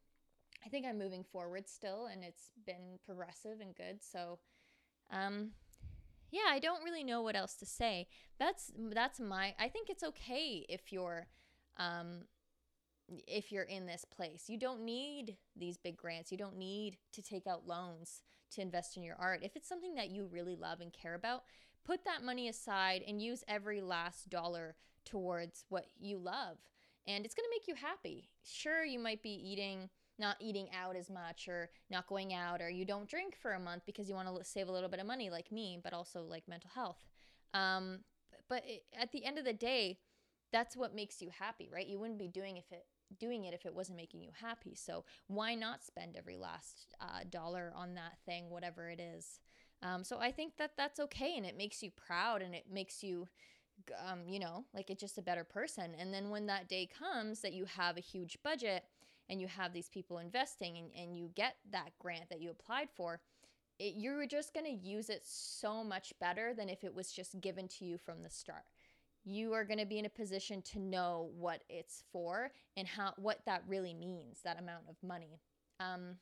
I 0.66 0.70
think 0.70 0.86
I'm 0.86 0.98
moving 0.98 1.24
forward 1.24 1.68
still, 1.68 2.08
and 2.12 2.24
it's 2.24 2.50
been 2.66 3.00
progressive 3.06 3.60
and 3.62 3.76
good. 3.76 4.04
So, 4.04 4.40
um, 5.12 5.52
yeah, 6.32 6.50
I 6.50 6.60
don't 6.60 6.84
really 6.84 7.04
know 7.04 7.22
what 7.22 7.36
else 7.36 7.54
to 7.56 7.66
say. 7.66 8.08
That's 8.40 8.72
that's 8.92 9.20
my. 9.20 9.54
I 9.60 9.70
think 9.70 9.90
it's 9.90 10.04
okay 10.04 10.66
if 10.68 10.92
you're, 10.92 11.28
um, 11.78 12.26
if 13.28 13.52
you're 13.52 13.64
in 13.64 13.86
this 13.86 14.06
place. 14.06 14.46
You 14.48 14.58
don't 14.58 14.84
need 14.84 15.38
these 15.56 15.78
big 15.78 15.98
grants. 15.98 16.32
You 16.32 16.38
don't 16.38 16.58
need 16.58 16.98
to 17.14 17.22
take 17.22 17.46
out 17.46 17.68
loans 17.68 18.22
to 18.56 18.62
invest 18.62 18.98
in 18.98 19.04
your 19.04 19.16
art. 19.20 19.42
If 19.44 19.56
it's 19.56 19.70
something 19.70 19.96
that 19.96 20.10
you 20.10 20.26
really 20.26 20.56
love 20.56 20.82
and 20.82 20.92
care 20.92 21.16
about, 21.16 21.44
put 21.86 22.04
that 22.06 22.24
money 22.24 22.48
aside 22.48 23.04
and 23.08 23.22
use 23.22 23.44
every 23.48 23.82
last 23.82 24.30
dollar 24.30 24.76
towards 25.06 25.66
what 25.70 25.86
you 26.00 26.18
love. 26.18 26.58
And 27.08 27.24
it's 27.24 27.36
going 27.36 27.46
to 27.46 27.56
make 27.56 27.68
you 27.68 27.76
happy. 27.76 28.30
Sure, 28.44 28.84
you 28.84 29.00
might 29.00 29.22
be 29.22 29.30
eating 29.30 29.90
not 30.18 30.38
eating 30.40 30.68
out 30.74 30.96
as 30.96 31.10
much 31.10 31.48
or 31.48 31.70
not 31.90 32.08
going 32.08 32.34
out 32.34 32.62
or 32.62 32.70
you 32.70 32.86
don't 32.86 33.10
drink 33.10 33.36
for 33.36 33.52
a 33.52 33.60
month 33.60 33.84
because 33.86 34.08
you 34.08 34.16
want 34.16 34.28
to 34.28 34.44
save 34.44 34.70
a 34.70 34.72
little 34.72 34.90
bit 34.90 35.00
of 35.00 35.06
money 35.06 35.30
like 35.30 35.52
me 35.52 35.78
but 35.84 35.94
also 35.94 36.24
like 36.24 36.48
mental 36.48 36.70
health 36.74 37.04
um, 37.54 38.00
but 38.48 38.64
at 39.00 39.12
the 39.12 39.26
end 39.26 39.38
of 39.38 39.46
the 39.46 39.54
day 39.54 39.98
that's 40.54 40.78
what 40.78 40.96
makes 40.96 41.22
you 41.22 41.30
happy 41.38 41.70
right 41.72 41.88
you 41.88 42.00
wouldn't 42.00 42.20
be 42.20 42.28
doing 42.30 42.56
if 42.58 42.72
it 42.72 42.86
doing 43.20 43.46
it 43.46 43.54
if 43.54 43.66
it 43.66 43.76
wasn't 43.76 43.98
making 43.98 44.22
you 44.22 44.32
happy. 44.42 44.76
So 44.76 45.06
why 45.28 45.56
not 45.56 45.84
spend 45.84 46.16
every 46.16 46.38
last 46.38 46.96
uh, 47.00 47.22
dollar 47.30 47.72
on 47.76 47.96
that 47.96 48.18
thing 48.26 48.50
whatever 48.50 48.90
it 48.90 49.00
is? 49.00 49.40
Um, 49.84 50.06
so 50.06 50.18
i 50.20 50.32
think 50.32 50.54
that 50.58 50.72
that's 50.78 51.02
okay 51.02 51.36
and 51.36 51.46
it 51.46 51.58
makes 51.58 51.84
you 51.84 51.92
proud 51.92 52.42
and 52.42 52.56
it 52.56 52.64
makes 52.72 53.04
you 53.04 53.28
um, 54.08 54.22
you 54.28 54.40
know 54.40 54.66
like 54.74 54.90
it's 54.90 55.02
just 55.02 55.18
a 55.18 55.22
better 55.22 55.44
person. 55.44 55.96
And 56.00 56.14
then 56.14 56.30
when 56.30 56.46
that 56.48 56.70
day 56.70 56.88
comes 56.88 57.42
that 57.42 57.54
you 57.54 57.66
have 57.66 57.98
a 57.98 58.02
huge 58.02 58.38
budget 58.44 58.84
and 59.30 59.42
you 59.42 59.48
have 59.48 59.74
these 59.74 59.90
people 59.90 60.20
investing 60.20 60.78
and, 60.78 60.90
and 60.98 61.18
you 61.18 61.30
get 61.36 61.56
that 61.72 61.92
grant 62.00 62.30
that 62.30 62.42
you 62.42 62.52
applied 62.52 62.90
for, 62.96 63.20
it, 63.80 63.96
you're 63.98 64.26
just 64.28 64.54
going 64.54 64.66
to 64.66 64.88
use 64.88 65.10
it 65.10 65.24
so 65.26 65.84
much 65.84 66.14
better 66.20 66.54
than 66.54 66.70
if 66.70 66.84
it 66.84 66.94
was 66.94 67.12
just 67.12 67.40
given 67.42 67.68
to 67.68 67.86
you 67.86 67.98
from 67.98 68.22
the 68.24 68.30
start. 68.30 68.64
You 69.26 69.54
are 69.54 69.66
going 69.66 69.80
to 69.80 69.86
be 69.86 70.00
in 70.00 70.06
a 70.06 70.10
position 70.10 70.62
to 70.74 70.80
know 70.80 71.30
what 71.38 71.64
it's 71.68 72.04
for 72.12 72.52
and 72.78 72.88
how 72.88 73.14
what 73.18 73.40
that 73.46 73.64
really 73.68 73.94
means, 73.94 74.42
that 74.44 74.60
amount 74.60 74.84
of 74.90 74.96
money. 75.02 75.42
Um, 75.80 76.18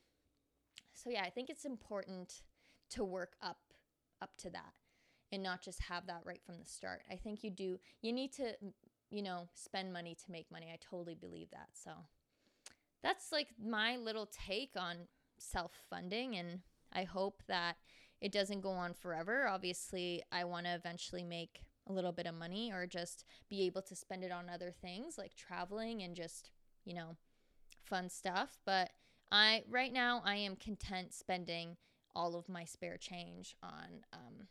so 0.92 1.10
yeah, 1.10 1.22
I 1.22 1.30
think 1.30 1.50
it's 1.50 1.64
important 1.64 2.42
to 2.90 3.04
work 3.04 3.34
up 3.42 3.58
up 4.22 4.36
to 4.38 4.50
that 4.50 4.72
and 5.32 5.42
not 5.42 5.60
just 5.60 5.82
have 5.82 6.06
that 6.06 6.22
right 6.24 6.40
from 6.44 6.58
the 6.58 6.64
start. 6.64 7.02
I 7.10 7.16
think 7.16 7.44
you 7.44 7.50
do 7.50 7.78
you 8.00 8.12
need 8.12 8.32
to 8.34 8.54
you 9.10 9.22
know 9.22 9.48
spend 9.54 9.92
money 9.92 10.14
to 10.14 10.32
make 10.32 10.50
money. 10.50 10.70
I 10.72 10.78
totally 10.80 11.14
believe 11.14 11.50
that. 11.50 11.68
So 11.74 11.90
that's 13.02 13.30
like 13.30 13.48
my 13.62 13.96
little 13.96 14.26
take 14.26 14.72
on 14.76 14.96
self 15.38 15.72
funding. 15.90 16.36
And 16.36 16.60
I 16.92 17.04
hope 17.04 17.42
that 17.48 17.76
it 18.20 18.32
doesn't 18.32 18.62
go 18.62 18.70
on 18.70 18.94
forever. 18.94 19.46
Obviously, 19.46 20.22
I 20.32 20.44
want 20.44 20.66
to 20.66 20.74
eventually 20.74 21.22
make 21.22 21.60
a 21.86 21.92
little 21.92 22.12
bit 22.12 22.26
of 22.26 22.34
money 22.34 22.72
or 22.72 22.86
just 22.86 23.24
be 23.48 23.66
able 23.66 23.82
to 23.82 23.96
spend 23.96 24.24
it 24.24 24.32
on 24.32 24.48
other 24.48 24.70
things 24.70 25.18
like 25.18 25.34
traveling 25.34 26.02
and 26.02 26.16
just, 26.16 26.50
you 26.84 26.94
know, 26.94 27.16
fun 27.82 28.08
stuff. 28.08 28.58
But 28.64 28.90
I, 29.30 29.64
right 29.68 29.92
now, 29.92 30.22
I 30.24 30.36
am 30.36 30.56
content 30.56 31.12
spending 31.12 31.76
all 32.14 32.36
of 32.36 32.48
my 32.48 32.64
spare 32.64 32.96
change 32.96 33.56
on 33.62 34.04
um, 34.12 34.48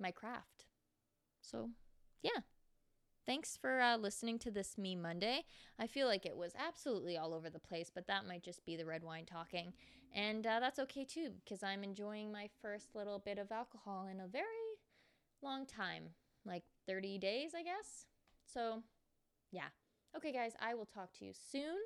my 0.00 0.10
craft. 0.10 0.66
So, 1.40 1.70
yeah. 2.22 2.40
Thanks 3.26 3.56
for 3.56 3.80
uh, 3.80 3.96
listening 3.96 4.38
to 4.40 4.50
this 4.50 4.76
Me 4.76 4.94
Monday. 4.94 5.44
I 5.78 5.86
feel 5.86 6.06
like 6.06 6.26
it 6.26 6.36
was 6.36 6.52
absolutely 6.58 7.16
all 7.16 7.32
over 7.32 7.48
the 7.48 7.58
place, 7.58 7.90
but 7.94 8.06
that 8.06 8.26
might 8.26 8.42
just 8.42 8.66
be 8.66 8.76
the 8.76 8.84
red 8.84 9.02
wine 9.02 9.24
talking. 9.24 9.72
And 10.14 10.46
uh, 10.46 10.60
that's 10.60 10.78
okay 10.80 11.04
too, 11.04 11.30
because 11.42 11.62
I'm 11.62 11.82
enjoying 11.82 12.30
my 12.30 12.50
first 12.60 12.94
little 12.94 13.18
bit 13.18 13.38
of 13.38 13.50
alcohol 13.50 14.08
in 14.12 14.20
a 14.20 14.28
very 14.28 14.44
long 15.42 15.64
time 15.66 16.10
like 16.44 16.64
30 16.86 17.18
days, 17.18 17.52
I 17.56 17.62
guess. 17.62 18.06
So, 18.46 18.82
yeah. 19.50 19.68
Okay, 20.16 20.32
guys, 20.32 20.52
I 20.60 20.74
will 20.74 20.86
talk 20.86 21.12
to 21.18 21.24
you 21.24 21.32
soon. 21.32 21.76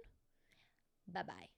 Bye 1.06 1.22
bye. 1.22 1.48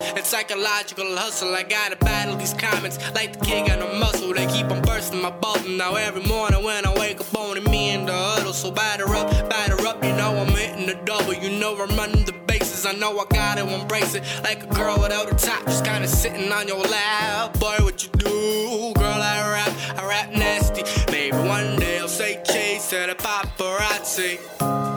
It's 0.00 0.28
psychological 0.28 1.16
hustle. 1.16 1.54
I 1.54 1.64
gotta 1.64 1.96
battle 1.96 2.36
these 2.36 2.54
comments 2.54 2.98
like 3.14 3.38
the 3.38 3.44
kid 3.44 3.66
got 3.66 3.80
no 3.80 3.92
muscle. 3.98 4.32
They 4.32 4.46
keep 4.46 4.70
on 4.70 4.80
bursting 4.82 5.20
my 5.20 5.30
bubble. 5.30 5.68
Now 5.70 5.96
every 5.96 6.22
morning 6.22 6.62
when 6.62 6.86
I 6.86 6.94
wake 6.98 7.20
up, 7.20 7.36
only 7.36 7.60
me 7.60 7.90
in 7.90 8.06
the 8.06 8.12
huddle. 8.12 8.52
So 8.52 8.70
batter 8.70 9.06
up, 9.14 9.28
batter 9.50 9.86
up. 9.86 10.02
You 10.04 10.12
know 10.12 10.36
I'm 10.36 10.48
hitting 10.54 10.86
the 10.86 10.94
double. 11.04 11.34
You 11.34 11.50
know 11.58 11.76
I'm 11.80 11.96
running 11.96 12.24
the 12.24 12.32
bases. 12.46 12.86
I 12.86 12.92
know 12.92 13.18
I 13.18 13.24
gotta 13.30 13.62
embrace 13.62 14.14
it 14.14 14.22
like 14.44 14.62
a 14.62 14.66
girl 14.74 14.98
without 15.00 15.32
a 15.32 15.34
top, 15.34 15.64
just 15.66 15.84
kinda 15.84 16.06
sitting 16.06 16.50
on 16.52 16.68
your 16.68 16.80
lap. 16.80 17.58
Boy, 17.58 17.76
what 17.80 18.04
you 18.04 18.10
do, 18.18 18.92
girl? 18.94 19.22
I 19.22 19.50
rap, 19.50 19.98
I 19.98 20.06
rap 20.06 20.32
nasty. 20.32 20.84
Maybe 21.10 21.36
one 21.36 21.76
day 21.76 21.98
I'll 21.98 22.08
say 22.08 22.40
chase 22.44 22.90
to 22.90 23.06
the 23.08 23.14
paparazzi. 23.14 24.87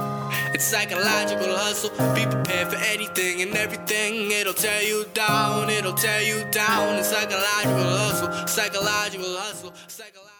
It's 0.61 0.69
psychological 0.69 1.55
hustle. 1.55 1.89
Be 2.13 2.23
prepared 2.23 2.67
for 2.67 2.75
anything 2.75 3.41
and 3.41 3.55
everything. 3.55 4.29
It'll 4.29 4.53
tear 4.53 4.83
you 4.83 5.05
down. 5.11 5.71
It'll 5.71 5.95
tear 5.95 6.21
you 6.21 6.45
down. 6.51 6.99
It's 6.99 7.07
psychological 7.07 7.97
hustle. 7.97 8.47
Psychological 8.47 9.37
hustle. 9.37 9.73
Psychological 9.87 10.30